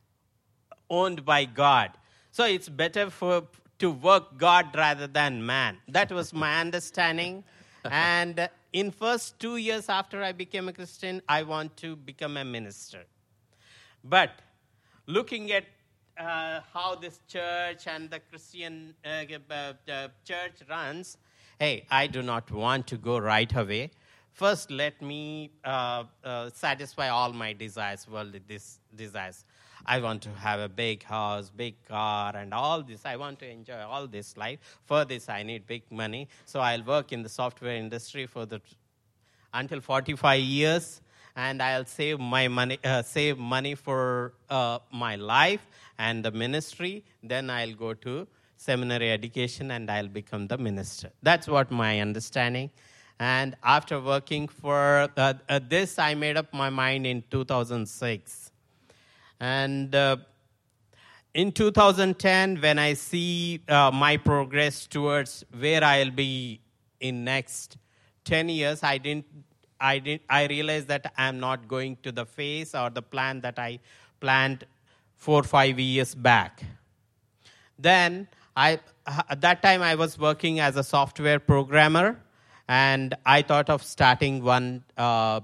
owned 0.88 1.24
by 1.24 1.44
God. 1.44 1.90
So 2.30 2.44
it's 2.44 2.68
better 2.68 3.10
for 3.10 3.46
to 3.78 3.90
work 3.90 4.38
God 4.38 4.66
rather 4.76 5.06
than 5.06 5.44
man. 5.44 5.78
That 5.88 6.12
was 6.12 6.32
my 6.32 6.60
understanding. 6.64 7.44
and 7.84 8.48
in 8.72 8.90
first 8.90 9.40
two 9.40 9.56
years 9.56 9.88
after 9.88 10.22
I 10.22 10.32
became 10.32 10.68
a 10.68 10.72
Christian, 10.72 11.20
I 11.28 11.42
want 11.42 11.76
to 11.78 11.96
become 11.96 12.36
a 12.36 12.44
minister. 12.44 13.02
But 14.04 14.30
looking 15.06 15.50
at 15.52 15.64
uh, 16.18 16.60
how 16.72 16.94
this 16.94 17.20
church 17.28 17.86
and 17.86 18.10
the 18.10 18.20
Christian 18.20 18.94
uh, 19.04 19.24
uh, 19.50 19.72
uh, 19.90 20.08
church 20.24 20.62
runs, 20.68 21.18
hey, 21.58 21.86
I 21.90 22.06
do 22.06 22.22
not 22.22 22.50
want 22.50 22.86
to 22.88 22.96
go 22.96 23.18
right 23.18 23.54
away. 23.54 23.90
First, 24.32 24.70
let 24.70 25.00
me 25.02 25.50
uh, 25.64 26.04
satisfy 26.54 27.08
all 27.08 27.32
my 27.32 27.52
desires, 27.52 28.08
worldly 28.08 28.40
this 28.46 28.78
desires. 28.94 29.44
I 29.84 30.00
want 30.00 30.22
to 30.22 30.30
have 30.30 30.60
a 30.60 30.68
big 30.68 31.02
house, 31.02 31.50
big 31.50 31.74
car, 31.86 32.34
and 32.36 32.54
all 32.54 32.82
this. 32.82 33.04
I 33.04 33.16
want 33.16 33.40
to 33.40 33.50
enjoy 33.50 33.80
all 33.80 34.06
this 34.06 34.36
life. 34.36 34.60
For 34.84 35.04
this, 35.04 35.28
I 35.28 35.42
need 35.42 35.66
big 35.66 35.82
money. 35.90 36.28
So 36.46 36.60
I'll 36.60 36.84
work 36.84 37.12
in 37.12 37.22
the 37.22 37.28
software 37.28 37.76
industry 37.76 38.26
for 38.26 38.46
the 38.46 38.60
until 39.52 39.80
45 39.80 40.40
years 40.40 41.02
and 41.36 41.62
I'll 41.62 41.84
save 41.84 42.20
my 42.20 42.48
money, 42.48 42.78
uh, 42.84 43.02
save 43.02 43.38
money 43.38 43.74
for 43.74 44.34
uh, 44.50 44.78
my 44.92 45.16
life 45.16 45.66
and 45.98 46.24
the 46.24 46.30
ministry. 46.30 47.04
Then 47.22 47.50
I'll 47.50 47.74
go 47.74 47.94
to 47.94 48.26
seminary 48.56 49.10
education 49.10 49.70
and 49.70 49.90
I'll 49.90 50.08
become 50.08 50.46
the 50.46 50.58
minister. 50.58 51.10
That's 51.22 51.48
what 51.48 51.70
my 51.70 52.00
understanding. 52.00 52.70
And 53.18 53.56
after 53.62 54.00
working 54.00 54.48
for 54.48 55.08
uh, 55.16 55.34
uh 55.48 55.60
this, 55.68 55.98
I 55.98 56.14
made 56.14 56.36
up 56.36 56.52
my 56.52 56.70
mind 56.70 57.06
in 57.06 57.22
2006. 57.30 58.50
And 59.40 59.94
uh, 59.94 60.16
in 61.34 61.50
2010, 61.52 62.60
when 62.60 62.78
I 62.78 62.94
see 62.94 63.60
uh, 63.68 63.90
my 63.92 64.16
progress 64.16 64.86
towards 64.86 65.44
where 65.58 65.82
I'll 65.82 66.10
be 66.10 66.60
in 67.00 67.24
next 67.24 67.78
10 68.24 68.48
years, 68.50 68.82
I 68.82 68.98
didn't 68.98 69.26
I, 69.82 69.98
did, 69.98 70.20
I 70.30 70.46
realized 70.46 70.86
that 70.88 71.12
I'm 71.18 71.40
not 71.40 71.66
going 71.66 71.98
to 72.04 72.12
the 72.12 72.24
phase 72.24 72.74
or 72.74 72.88
the 72.88 73.02
plan 73.02 73.40
that 73.40 73.58
I 73.58 73.80
planned 74.20 74.64
four 75.16 75.40
or 75.40 75.42
five 75.42 75.78
years 75.78 76.14
back. 76.14 76.62
Then, 77.78 78.28
I, 78.56 78.78
at 79.28 79.40
that 79.40 79.60
time, 79.60 79.82
I 79.82 79.96
was 79.96 80.18
working 80.18 80.60
as 80.60 80.76
a 80.76 80.84
software 80.84 81.40
programmer, 81.40 82.20
and 82.68 83.14
I 83.26 83.42
thought 83.42 83.68
of 83.68 83.82
starting 83.82 84.44
one 84.44 84.84
uh, 84.96 85.40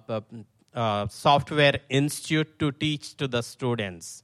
uh, 0.73 1.09
software 1.09 1.81
institute 1.89 2.59
to 2.61 2.71
teach 2.71 3.17
to 3.17 3.27
the 3.27 3.43
students. 3.43 4.23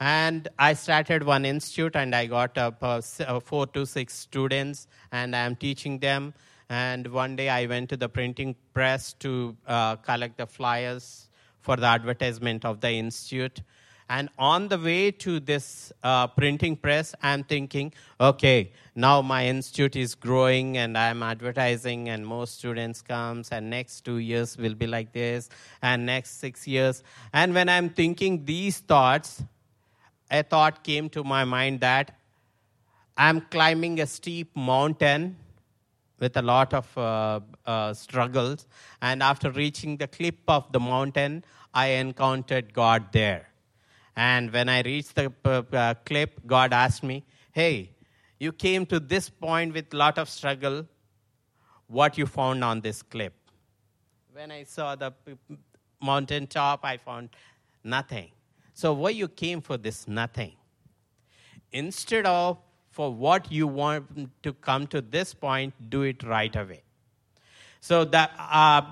And 0.00 0.48
I 0.58 0.74
started 0.74 1.22
one 1.22 1.44
institute, 1.44 1.94
and 1.94 2.14
I 2.14 2.26
got 2.26 2.58
uh, 2.58 2.72
uh 2.82 3.40
four 3.40 3.66
to 3.68 3.86
six 3.86 4.14
students, 4.14 4.88
and 5.12 5.36
I'm 5.36 5.54
teaching 5.54 5.98
them 6.00 6.34
and 6.68 7.06
one 7.06 7.36
day 7.36 7.48
I 7.48 7.66
went 7.66 7.88
to 7.90 7.96
the 7.96 8.08
printing 8.08 8.54
press 8.74 9.14
to 9.20 9.56
uh, 9.66 9.96
collect 9.96 10.36
the 10.36 10.46
flyers 10.46 11.28
for 11.60 11.76
the 11.76 11.86
advertisement 11.86 12.64
of 12.64 12.80
the 12.80 12.90
institute. 12.90 13.62
And 14.10 14.30
on 14.38 14.68
the 14.68 14.78
way 14.78 15.10
to 15.10 15.38
this 15.38 15.92
uh, 16.02 16.28
printing 16.28 16.76
press, 16.76 17.14
I'm 17.22 17.44
thinking, 17.44 17.92
okay, 18.18 18.72
now 18.94 19.20
my 19.20 19.46
institute 19.46 19.96
is 19.96 20.14
growing 20.14 20.78
and 20.78 20.96
I'm 20.96 21.22
advertising 21.22 22.08
and 22.08 22.26
more 22.26 22.46
students 22.46 23.02
comes 23.02 23.50
and 23.50 23.68
next 23.68 24.06
two 24.06 24.16
years 24.16 24.56
will 24.56 24.74
be 24.74 24.86
like 24.86 25.12
this 25.12 25.50
and 25.82 26.06
next 26.06 26.40
six 26.40 26.66
years. 26.66 27.02
And 27.34 27.52
when 27.52 27.68
I'm 27.68 27.90
thinking 27.90 28.46
these 28.46 28.78
thoughts, 28.78 29.42
a 30.30 30.42
thought 30.42 30.84
came 30.84 31.10
to 31.10 31.22
my 31.22 31.44
mind 31.44 31.80
that 31.80 32.18
I'm 33.16 33.42
climbing 33.42 34.00
a 34.00 34.06
steep 34.06 34.56
mountain 34.56 35.36
with 36.18 36.36
a 36.36 36.42
lot 36.42 36.74
of 36.74 36.98
uh, 36.98 37.40
uh, 37.66 37.94
struggles. 37.94 38.66
And 39.00 39.22
after 39.22 39.50
reaching 39.50 39.96
the 39.96 40.08
cliff 40.08 40.34
of 40.46 40.70
the 40.72 40.80
mountain, 40.80 41.44
I 41.74 41.86
encountered 41.88 42.72
God 42.72 43.12
there. 43.12 43.48
And 44.16 44.52
when 44.52 44.68
I 44.68 44.82
reached 44.82 45.14
the 45.14 45.32
uh, 45.44 45.62
uh 45.72 45.94
cliff, 46.04 46.30
God 46.46 46.72
asked 46.72 47.04
me, 47.04 47.24
Hey, 47.52 47.92
you 48.40 48.52
came 48.52 48.86
to 48.86 49.00
this 49.00 49.28
point 49.28 49.74
with 49.74 49.92
a 49.94 49.96
lot 49.96 50.18
of 50.18 50.28
struggle. 50.28 50.86
What 51.86 52.18
you 52.18 52.26
found 52.26 52.62
on 52.64 52.80
this 52.80 53.02
cliff? 53.02 53.32
When 54.32 54.50
I 54.50 54.64
saw 54.64 54.94
the 54.94 55.12
mountain 56.00 56.46
top, 56.46 56.84
I 56.84 56.96
found 56.96 57.30
nothing. 57.82 58.30
So, 58.74 58.92
why 58.92 59.10
you 59.10 59.28
came 59.28 59.60
for 59.60 59.76
this 59.76 60.06
nothing? 60.06 60.52
Instead 61.72 62.26
of 62.26 62.58
for 62.98 63.14
what 63.14 63.52
you 63.52 63.68
want 63.68 64.28
to 64.42 64.52
come 64.52 64.84
to 64.88 65.00
this 65.00 65.32
point, 65.32 65.72
do 65.88 66.02
it 66.02 66.24
right 66.24 66.56
away. 66.56 66.82
So 67.80 68.04
that 68.06 68.32
uh, 68.36 68.82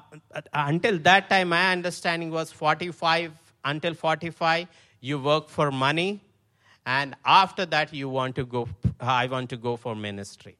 until 0.52 1.00
that 1.00 1.28
time, 1.28 1.48
my 1.48 1.72
understanding 1.72 2.30
was 2.30 2.52
45 2.52 3.32
until 3.64 3.94
45, 3.94 4.68
you 5.00 5.18
work 5.18 5.48
for 5.48 5.72
money, 5.72 6.20
and 6.98 7.16
after 7.24 7.66
that, 7.66 7.92
you 7.92 8.08
want 8.08 8.36
to 8.36 8.44
go. 8.44 8.68
I 9.00 9.26
want 9.26 9.50
to 9.50 9.56
go 9.56 9.74
for 9.76 9.96
ministry. 9.96 10.56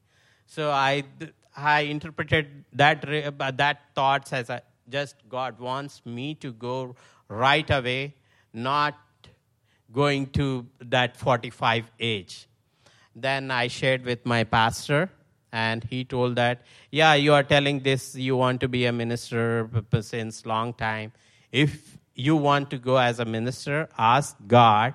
So 0.49 0.73
I 0.73 1.05
I 1.57 1.83
interpreted 1.83 2.65
that 2.73 3.07
that 3.63 3.79
thoughts 3.95 4.33
as 4.33 4.51
a, 4.51 4.61
just 4.89 5.15
God 5.29 5.61
wants 5.61 6.03
me 6.05 6.35
to 6.47 6.53
go 6.53 6.97
right 7.29 7.71
away, 7.79 8.17
not 8.53 8.99
going 9.93 10.27
to 10.41 10.67
that 10.81 11.17
45 11.17 11.93
age. 12.01 12.49
Then 13.19 13.51
I 13.51 13.69
shared 13.69 14.05
with 14.05 14.27
my 14.27 14.45
pastor, 14.45 15.11
and 15.51 15.83
he 15.85 16.05
told 16.05 16.37
that, 16.37 16.61
yeah, 16.91 17.15
you 17.15 17.33
are 17.33 17.43
telling 17.43 17.81
this, 17.81 18.15
you 18.15 18.37
want 18.37 18.61
to 18.61 18.69
be 18.69 18.85
a 18.85 18.93
minister 18.93 19.71
since 20.03 20.45
long 20.45 20.75
time. 20.75 21.13
If 21.51 21.97
you 22.15 22.37
want 22.37 22.69
to 22.73 22.79
go 22.79 22.99
as 22.99 23.19
a 23.19 23.25
minister, 23.25 23.89
ask 23.97 24.37
God 24.47 24.93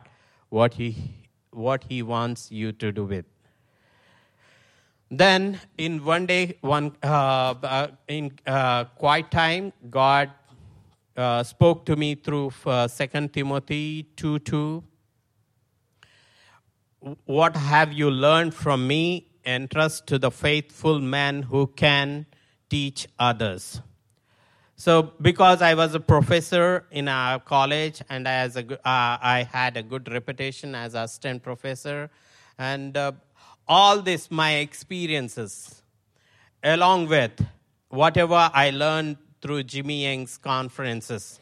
what 0.49 0.75
he, 0.75 1.15
what 1.49 1.86
he 1.89 2.03
wants 2.03 2.51
you 2.51 2.73
to 2.73 2.91
do 2.91 3.05
with. 3.05 3.25
Then, 5.10 5.60
in 5.79 6.05
one 6.05 6.27
day, 6.27 6.57
one 6.62 6.95
uh, 7.01 7.55
uh, 7.63 7.88
in 8.07 8.31
uh, 8.45 8.84
quiet 8.86 9.31
time, 9.31 9.73
God 9.89 10.29
uh, 11.17 11.41
spoke 11.41 11.86
to 11.88 11.95
me 11.95 12.15
through 12.15 12.53
uh, 12.67 12.88
Second 12.88 13.34
Timothy 13.34 14.03
two 14.15 14.39
two 14.39 14.84
what 17.25 17.55
have 17.55 17.91
you 17.93 18.11
learned 18.11 18.53
from 18.53 18.87
me? 18.87 19.27
Entrust 19.43 20.05
to 20.07 20.19
the 20.19 20.29
faithful 20.29 20.99
man 20.99 21.41
who 21.43 21.67
can 21.67 22.27
teach 22.69 23.07
others. 23.17 23.81
So, 24.75 25.13
because 25.21 25.61
I 25.61 25.73
was 25.73 25.95
a 25.95 25.99
professor 25.99 26.85
in 26.91 27.07
our 27.07 27.39
college 27.39 28.01
and 28.09 28.27
uh, 28.27 28.49
I 28.85 29.47
had 29.51 29.77
a 29.77 29.83
good 29.83 30.11
reputation 30.11 30.73
as 30.75 30.93
a 30.93 31.01
assistant 31.01 31.43
professor, 31.43 32.09
and 32.57 32.95
uh, 32.95 33.11
all 33.67 34.01
this, 34.01 34.29
my 34.31 34.55
experiences, 34.55 35.81
along 36.63 37.07
with 37.07 37.45
whatever 37.89 38.49
I 38.53 38.69
learned 38.71 39.17
through 39.41 39.63
Jimmy 39.63 40.03
Young's 40.03 40.37
conferences, 40.37 41.39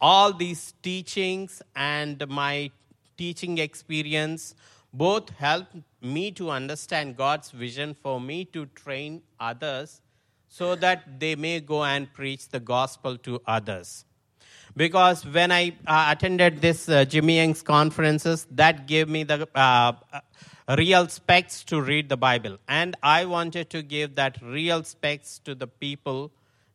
all 0.00 0.32
these 0.32 0.74
teachings 0.82 1.62
and 1.74 2.24
my 2.28 2.70
teaching 3.16 3.58
experience 3.58 4.54
both 4.92 5.30
help 5.30 5.66
me 6.00 6.30
to 6.32 6.50
understand 6.50 7.16
God's 7.16 7.50
vision 7.50 7.94
for 7.94 8.20
me 8.20 8.44
to 8.46 8.66
train 8.66 9.22
others 9.40 10.00
so 10.48 10.74
that 10.76 11.18
they 11.18 11.34
may 11.34 11.60
go 11.60 11.82
and 11.84 12.12
preach 12.12 12.48
the 12.48 12.60
gospel 12.60 13.16
to 13.18 13.40
others. 13.46 14.04
Because 14.76 15.24
when 15.24 15.50
I 15.52 15.76
uh, 15.86 16.08
attended 16.10 16.60
this 16.60 16.88
uh, 16.88 17.04
Jimmy 17.04 17.36
Young's 17.36 17.62
conferences, 17.62 18.46
that 18.50 18.86
gave 18.86 19.08
me 19.08 19.22
the 19.22 19.48
uh, 19.54 19.92
uh 20.12 20.20
real 20.76 21.08
specs 21.08 21.64
to 21.64 21.80
read 21.80 22.08
the 22.08 22.16
Bible. 22.16 22.58
And 22.68 22.96
I 23.02 23.24
wanted 23.24 23.70
to 23.70 23.82
give 23.82 24.14
that 24.16 24.40
real 24.42 24.82
specs 24.84 25.38
to 25.40 25.54
the 25.54 25.66
people 25.66 26.32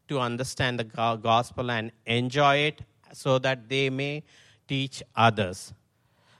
to 0.07 0.19
understand 0.19 0.79
the 0.79 0.83
gospel 0.83 1.71
and 1.71 1.91
enjoy 2.05 2.57
it 2.57 2.81
so 3.13 3.39
that 3.39 3.69
they 3.69 3.89
may 3.89 4.23
teach 4.67 5.01
others. 5.15 5.73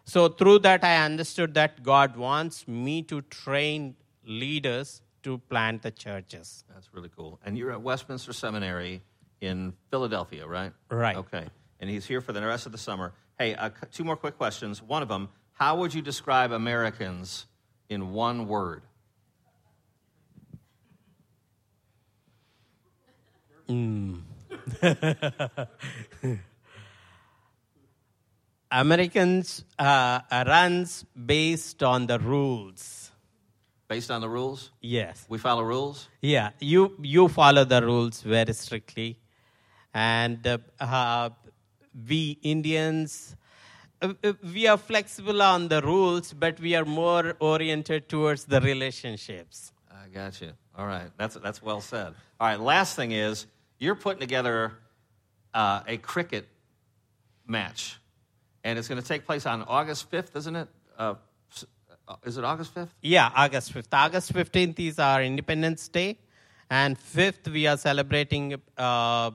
So, 0.08 0.30
through 0.30 0.60
that, 0.60 0.86
I 0.86 1.04
understood 1.04 1.54
that 1.56 1.84
God 1.84 2.16
wants 2.16 2.66
me 2.66 3.02
to 3.04 3.22
train 3.24 3.98
leaders 4.24 5.02
to 5.24 5.38
plant 5.38 5.82
the 5.82 5.92
churches. 5.92 6.64
That's 6.74 6.94
really 6.94 7.10
cool. 7.14 7.42
And 7.46 7.58
you're 7.58 7.74
at 7.74 7.82
Westminster 7.82 8.32
Seminary 8.32 9.02
in 9.42 9.74
Philadelphia, 9.92 10.48
right? 10.48 10.72
Right. 10.90 11.18
Okay. 11.18 11.46
And 11.82 11.90
he's 11.90 12.06
here 12.06 12.22
for 12.22 12.32
the 12.32 12.42
rest 12.42 12.66
of 12.66 12.72
the 12.72 12.78
summer. 12.78 13.12
Hey, 13.38 13.54
uh, 13.56 13.70
two 13.92 14.06
more 14.06 14.16
quick 14.16 14.38
questions. 14.38 14.82
One 14.82 15.02
of 15.02 15.10
them 15.10 15.28
How 15.52 15.76
would 15.76 15.94
you 15.94 16.02
describe 16.02 16.54
Americans 16.54 17.46
in 17.90 18.14
one 18.14 18.48
word? 18.48 18.84
Mm. 23.68 24.22
Americans 28.72 29.64
uh, 29.80 30.20
runs 30.46 31.06
based 31.26 31.84
on 31.84 32.08
the 32.08 32.20
rules. 32.20 33.12
Based 33.88 34.12
on 34.12 34.22
the 34.22 34.30
rules? 34.30 34.72
Yes. 34.82 35.26
We 35.30 35.38
follow 35.38 35.64
rules? 35.64 36.10
Yeah, 36.22 36.50
you, 36.60 36.98
you 37.02 37.30
follow 37.30 37.64
the 37.64 37.82
rules 37.82 38.22
very 38.22 38.54
strictly. 38.54 39.18
And 39.94 40.46
uh, 40.46 40.58
uh, 40.80 41.30
we 42.08 42.38
Indians, 42.44 43.36
uh, 44.02 44.14
uh, 44.24 44.34
we 44.54 44.68
are 44.68 44.78
flexible 44.78 45.42
on 45.42 45.70
the 45.70 45.82
rules, 45.82 46.34
but 46.34 46.60
we 46.60 46.76
are 46.76 46.86
more 46.86 47.36
oriented 47.40 48.10
towards 48.10 48.46
the 48.46 48.62
relationships. 48.62 49.72
I 49.90 50.08
got 50.10 50.40
you. 50.42 50.52
All 50.78 50.86
right, 50.86 51.10
that's 51.18 51.36
that's 51.36 51.64
well 51.64 51.82
said. 51.82 52.14
All 52.40 52.48
right, 52.48 52.60
last 52.60 52.96
thing 52.96 53.12
is 53.12 53.48
you're 53.80 53.96
putting 53.96 54.20
together 54.20 54.74
uh, 55.54 55.82
a 55.88 55.98
cricket 55.98 56.48
match, 57.48 57.98
and 58.68 58.78
it's 58.78 58.90
going 58.90 59.02
to 59.02 59.08
take 59.08 59.26
place 59.26 59.46
on 59.46 59.64
August 59.64 60.12
5th, 60.12 60.36
isn't 60.36 60.56
it? 60.58 60.68
Uh, 60.98 61.16
uh, 62.06 62.16
is 62.26 62.38
it 62.38 62.44
August 62.44 62.76
5th? 62.76 62.90
Yeah, 63.02 63.32
August 63.34 63.74
5th. 63.74 63.88
August 63.94 64.34
15th 64.34 64.78
is 64.80 65.00
our 65.00 65.24
Independence 65.24 65.88
Day, 65.88 66.20
and 66.70 67.00
5th 67.00 67.50
we 67.50 67.66
are 67.66 67.78
celebrating 67.78 68.56
uh, 68.78 69.32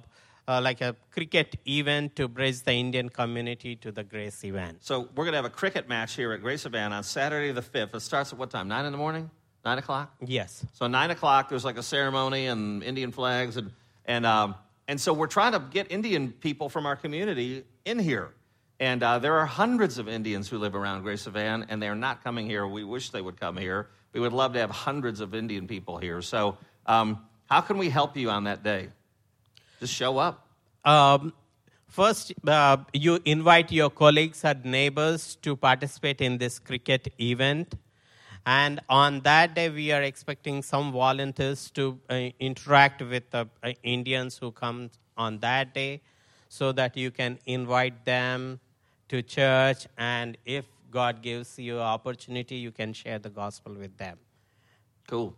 uh, 0.47 0.61
like 0.61 0.83
a 0.83 0.95
cricket 1.11 1.57
event 1.67 2.15
to 2.17 2.29
bridge 2.29 2.61
the 2.61 2.73
Indian 2.73 3.09
community 3.09 3.75
to 3.77 3.91
the 3.91 4.05
Grace 4.05 4.45
event. 4.45 4.83
So 4.83 5.09
we're 5.15 5.25
going 5.25 5.33
to 5.33 5.39
have 5.39 5.47
a 5.47 5.51
cricket 5.63 5.89
match 5.89 6.15
here 6.15 6.33
at 6.33 6.43
Grace 6.43 6.67
event 6.67 6.93
on 6.93 7.03
Saturday 7.03 7.53
the 7.53 7.63
5th. 7.63 7.95
It 7.95 8.01
starts 8.01 8.35
at 8.35 8.39
what 8.39 8.51
time? 8.51 8.69
Nine 8.69 8.85
in 8.85 8.93
the 8.93 8.99
morning? 8.99 9.31
Nine 9.65 9.79
o'clock? 9.79 10.15
Yes. 10.21 10.67
So 10.75 10.89
nine 10.89 11.11
o'clock, 11.11 11.49
there's 11.49 11.65
like 11.65 11.79
a 11.79 11.83
ceremony 11.83 12.49
and 12.49 12.83
Indian 12.83 13.13
flags, 13.13 13.57
and 13.57 13.71
and 14.05 14.27
um, 14.27 14.57
and 14.89 15.01
so 15.01 15.15
we're 15.15 15.27
trying 15.29 15.53
to 15.53 15.61
get 15.61 15.91
Indian 15.91 16.33
people 16.33 16.69
from 16.69 16.85
our 16.85 16.97
community 16.97 17.65
in 17.87 17.99
here. 17.99 18.35
And 18.83 19.01
uh, 19.05 19.21
there 19.21 19.39
are 19.39 19.47
hundreds 19.47 19.99
of 19.99 20.09
Indians 20.09 20.49
who 20.49 20.59
live 20.59 20.75
around 20.75 21.03
Grace 21.03 21.25
Van, 21.27 21.65
and 21.69 21.81
they 21.81 21.87
are 21.87 21.95
not 21.95 22.25
coming 22.25 22.47
here. 22.47 22.67
We 22.67 22.83
wish 22.83 23.11
they 23.11 23.21
would 23.21 23.39
come 23.39 23.57
here. 23.57 23.87
We 24.13 24.19
would 24.19 24.33
love 24.33 24.55
to 24.55 24.59
have 24.59 24.73
hundreds 24.73 25.21
of 25.21 25.37
Indian 25.37 25.69
people 25.69 25.99
here. 25.99 26.21
So, 26.21 26.59
um, 26.87 27.25
how 27.47 27.61
can 27.61 27.79
we 27.79 27.91
help 27.91 28.17
you 28.17 28.29
on 28.29 28.43
that 28.43 28.65
day? 28.65 28.89
Just 29.79 29.95
show 29.95 30.19
up. 30.19 30.49
Um, 30.85 31.33
first, 31.87 32.33
uh, 32.45 32.79
you 32.93 33.21
invite 33.25 33.71
your 33.71 33.89
colleagues 33.89 34.45
and 34.45 34.65
neighbors 34.65 35.37
to 35.43 35.55
participate 35.55 36.21
in 36.21 36.39
this 36.39 36.59
cricket 36.59 37.07
event. 37.21 37.77
And 38.45 38.81
on 38.89 39.21
that 39.21 39.55
day, 39.55 39.71
we 39.71 39.93
are 39.93 40.03
expecting 40.03 40.61
some 40.61 40.91
volunteers 40.91 41.71
to 41.77 42.01
uh, 42.11 42.31
interact 42.41 43.01
with 43.01 43.31
the 43.31 43.49
uh, 43.63 43.75
Indians 43.85 44.39
who 44.39 44.51
come 44.51 44.91
on 45.17 45.39
that 45.39 45.73
day 45.73 46.01
so 46.49 46.73
that 46.73 46.97
you 46.97 47.13
can 47.13 47.39
invite 47.47 48.05
them 48.05 48.59
to 49.13 49.21
church. 49.21 49.87
And 49.99 50.39
if 50.47 50.65
God 50.91 51.21
gives 51.21 51.59
you 51.59 51.77
an 51.77 51.83
opportunity, 51.83 52.57
you 52.57 52.71
can 52.71 52.95
share 52.95 53.19
the 53.19 53.29
gospel 53.29 53.75
with 53.75 53.99
them. 53.99 54.17
Cool. 55.07 55.37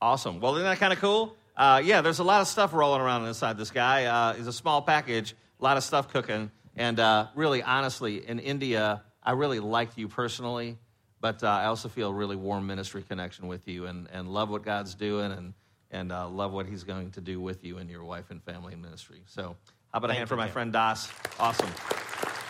Awesome. 0.00 0.38
Well, 0.40 0.54
isn't 0.54 0.64
that 0.64 0.78
kind 0.78 0.92
of 0.92 1.00
cool? 1.00 1.34
Uh, 1.56 1.82
yeah, 1.84 2.02
there's 2.02 2.20
a 2.20 2.24
lot 2.24 2.40
of 2.40 2.46
stuff 2.46 2.72
rolling 2.72 3.00
around 3.00 3.26
inside 3.26 3.58
this 3.58 3.72
guy. 3.72 4.04
Uh, 4.04 4.34
he's 4.34 4.46
a 4.46 4.52
small 4.52 4.80
package, 4.80 5.34
a 5.58 5.64
lot 5.64 5.76
of 5.76 5.82
stuff 5.82 6.12
cooking. 6.12 6.52
And 6.76 7.00
uh, 7.00 7.26
really, 7.34 7.64
honestly, 7.64 8.24
in 8.28 8.38
India, 8.38 9.02
I 9.24 9.32
really 9.32 9.58
liked 9.58 9.98
you 9.98 10.06
personally, 10.06 10.78
but 11.20 11.42
uh, 11.42 11.48
I 11.48 11.64
also 11.64 11.88
feel 11.88 12.10
a 12.10 12.14
really 12.14 12.36
warm 12.36 12.68
ministry 12.68 13.02
connection 13.02 13.48
with 13.48 13.66
you 13.66 13.86
and, 13.86 14.06
and 14.12 14.28
love 14.28 14.50
what 14.50 14.62
God's 14.62 14.94
doing 14.94 15.32
and, 15.32 15.54
and 15.90 16.12
uh, 16.12 16.28
love 16.28 16.52
what 16.52 16.66
he's 16.66 16.84
going 16.84 17.10
to 17.12 17.20
do 17.20 17.40
with 17.40 17.64
you 17.64 17.78
and 17.78 17.90
your 17.90 18.04
wife 18.04 18.30
and 18.30 18.40
family 18.44 18.74
and 18.74 18.82
ministry. 18.82 19.22
So, 19.26 19.56
how 19.92 19.98
about 19.98 20.10
a 20.10 20.14
hand 20.14 20.28
for 20.28 20.36
my 20.36 20.48
friend 20.48 20.72
Das? 20.72 21.10
Awesome. 21.40 21.70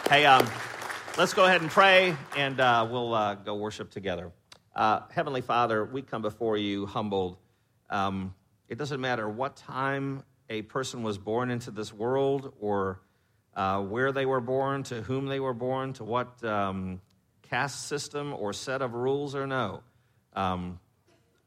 Hey, 0.08 0.24
um, 0.24 0.48
let's 1.18 1.34
go 1.34 1.46
ahead 1.46 1.62
and 1.62 1.70
pray, 1.70 2.14
and 2.36 2.60
uh, 2.60 2.86
we'll 2.88 3.12
uh, 3.12 3.34
go 3.34 3.56
worship 3.56 3.90
together. 3.90 4.30
Uh, 4.72 5.00
Heavenly 5.10 5.40
Father, 5.40 5.84
we 5.84 6.00
come 6.00 6.22
before 6.22 6.56
you 6.56 6.86
humbled. 6.86 7.38
Um, 7.90 8.32
it 8.68 8.78
doesn't 8.78 9.00
matter 9.00 9.28
what 9.28 9.56
time 9.56 10.22
a 10.48 10.62
person 10.62 11.02
was 11.02 11.18
born 11.18 11.50
into 11.50 11.72
this 11.72 11.92
world 11.92 12.52
or 12.60 13.00
uh, 13.56 13.82
where 13.82 14.12
they 14.12 14.26
were 14.26 14.40
born, 14.40 14.84
to 14.84 15.02
whom 15.02 15.26
they 15.26 15.40
were 15.40 15.54
born, 15.54 15.92
to 15.94 16.04
what 16.04 16.42
um, 16.44 17.00
caste 17.50 17.88
system 17.88 18.32
or 18.32 18.52
set 18.52 18.82
of 18.82 18.94
rules 18.94 19.34
or 19.34 19.48
no. 19.48 19.82
Um, 20.34 20.78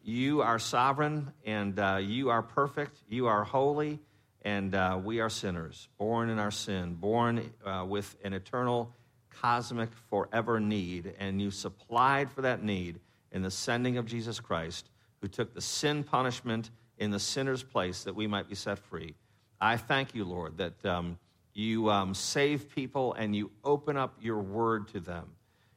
you 0.04 0.42
are 0.42 0.60
sovereign 0.60 1.32
and 1.46 1.80
uh, 1.80 2.02
you 2.02 2.30
are 2.30 2.44
perfect. 2.44 3.00
You 3.08 3.28
are 3.28 3.46
holy 3.46 4.00
and 4.44 4.74
uh, 4.74 5.00
we 5.04 5.20
are 5.20 5.30
sinners, 5.30 5.90
born 5.98 6.30
in 6.30 6.40
our 6.40 6.52
sin, 6.52 6.96
born 6.96 7.52
uh, 7.66 7.86
with 7.88 8.16
an 8.24 8.34
eternal, 8.34 8.94
cosmic, 9.30 9.90
forever 10.10 10.60
need. 10.60 11.14
And 11.20 11.42
you 11.42 11.52
supplied 11.52 12.32
for 12.32 12.42
that 12.42 12.64
need 12.64 13.00
in 13.32 13.42
the 13.42 13.52
sending 13.52 13.98
of 13.98 14.06
Jesus 14.06 14.40
Christ, 14.40 14.90
who 15.22 15.28
took 15.28 15.54
the 15.54 15.62
sin 15.62 16.04
punishment 16.04 16.72
in 16.98 17.12
the 17.12 17.20
sinner's 17.20 17.64
place 17.64 18.04
that 18.04 18.16
we 18.16 18.28
might 18.28 18.48
be 18.48 18.56
set 18.56 18.80
free. 18.80 19.14
I 19.60 19.78
thank 19.78 20.16
you, 20.16 20.24
Lord, 20.24 20.58
that 20.58 20.86
um, 20.86 21.18
you 21.54 21.90
um, 21.90 22.14
save 22.14 22.74
people 22.74 23.14
and 23.14 23.36
you 23.36 23.52
open 23.64 23.98
up 23.98 24.16
your 24.22 24.40
word 24.40 24.88
to 24.90 25.00
them. 25.00 25.26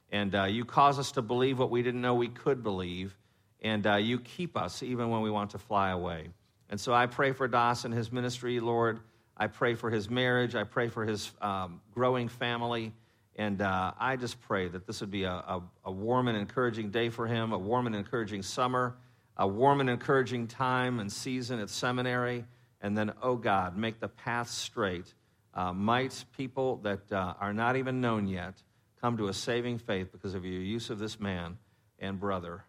And 0.09 0.35
uh, 0.35 0.43
you 0.43 0.63
cause 0.63 0.99
us 0.99 1.11
to 1.13 1.21
believe 1.21 1.59
what 1.59 1.69
we 1.69 1.81
didn't 1.81 2.01
know 2.01 2.13
we 2.13 2.29
could 2.29 2.63
believe. 2.63 3.17
And 3.61 3.85
uh, 3.85 3.95
you 3.95 4.19
keep 4.19 4.55
us 4.55 4.83
even 4.83 5.09
when 5.09 5.21
we 5.21 5.31
want 5.31 5.51
to 5.51 5.57
fly 5.57 5.89
away. 5.89 6.29
And 6.69 6.79
so 6.79 6.93
I 6.93 7.05
pray 7.05 7.33
for 7.33 7.47
Das 7.47 7.85
and 7.85 7.93
his 7.93 8.11
ministry, 8.11 8.59
Lord. 8.59 8.99
I 9.35 9.47
pray 9.47 9.75
for 9.75 9.89
his 9.89 10.09
marriage. 10.09 10.55
I 10.55 10.63
pray 10.63 10.89
for 10.89 11.05
his 11.05 11.31
um, 11.41 11.81
growing 11.93 12.29
family. 12.29 12.93
And 13.35 13.61
uh, 13.61 13.93
I 13.99 14.15
just 14.15 14.39
pray 14.41 14.67
that 14.67 14.85
this 14.85 15.01
would 15.01 15.11
be 15.11 15.23
a, 15.23 15.31
a, 15.31 15.61
a 15.85 15.91
warm 15.91 16.27
and 16.27 16.37
encouraging 16.37 16.91
day 16.91 17.09
for 17.09 17.25
him, 17.25 17.51
a 17.51 17.57
warm 17.57 17.87
and 17.87 17.95
encouraging 17.95 18.43
summer, 18.43 18.95
a 19.35 19.47
warm 19.47 19.81
and 19.81 19.89
encouraging 19.89 20.47
time 20.47 20.99
and 20.99 21.11
season 21.11 21.59
at 21.59 21.69
seminary. 21.69 22.45
And 22.81 22.97
then, 22.97 23.13
oh 23.21 23.35
God, 23.35 23.75
make 23.75 23.99
the 23.99 24.07
path 24.07 24.49
straight. 24.49 25.13
Uh, 25.53 25.73
might 25.73 26.25
people 26.37 26.77
that 26.77 27.11
uh, 27.11 27.33
are 27.39 27.53
not 27.53 27.75
even 27.75 28.01
known 28.01 28.27
yet 28.27 28.53
come 29.01 29.17
to 29.17 29.27
a 29.27 29.33
saving 29.33 29.79
faith 29.79 30.11
because 30.11 30.35
of 30.35 30.45
your 30.45 30.61
use 30.61 30.89
of 30.89 30.99
this 30.99 31.19
man 31.19 31.57
and 31.99 32.19
brother 32.19 32.63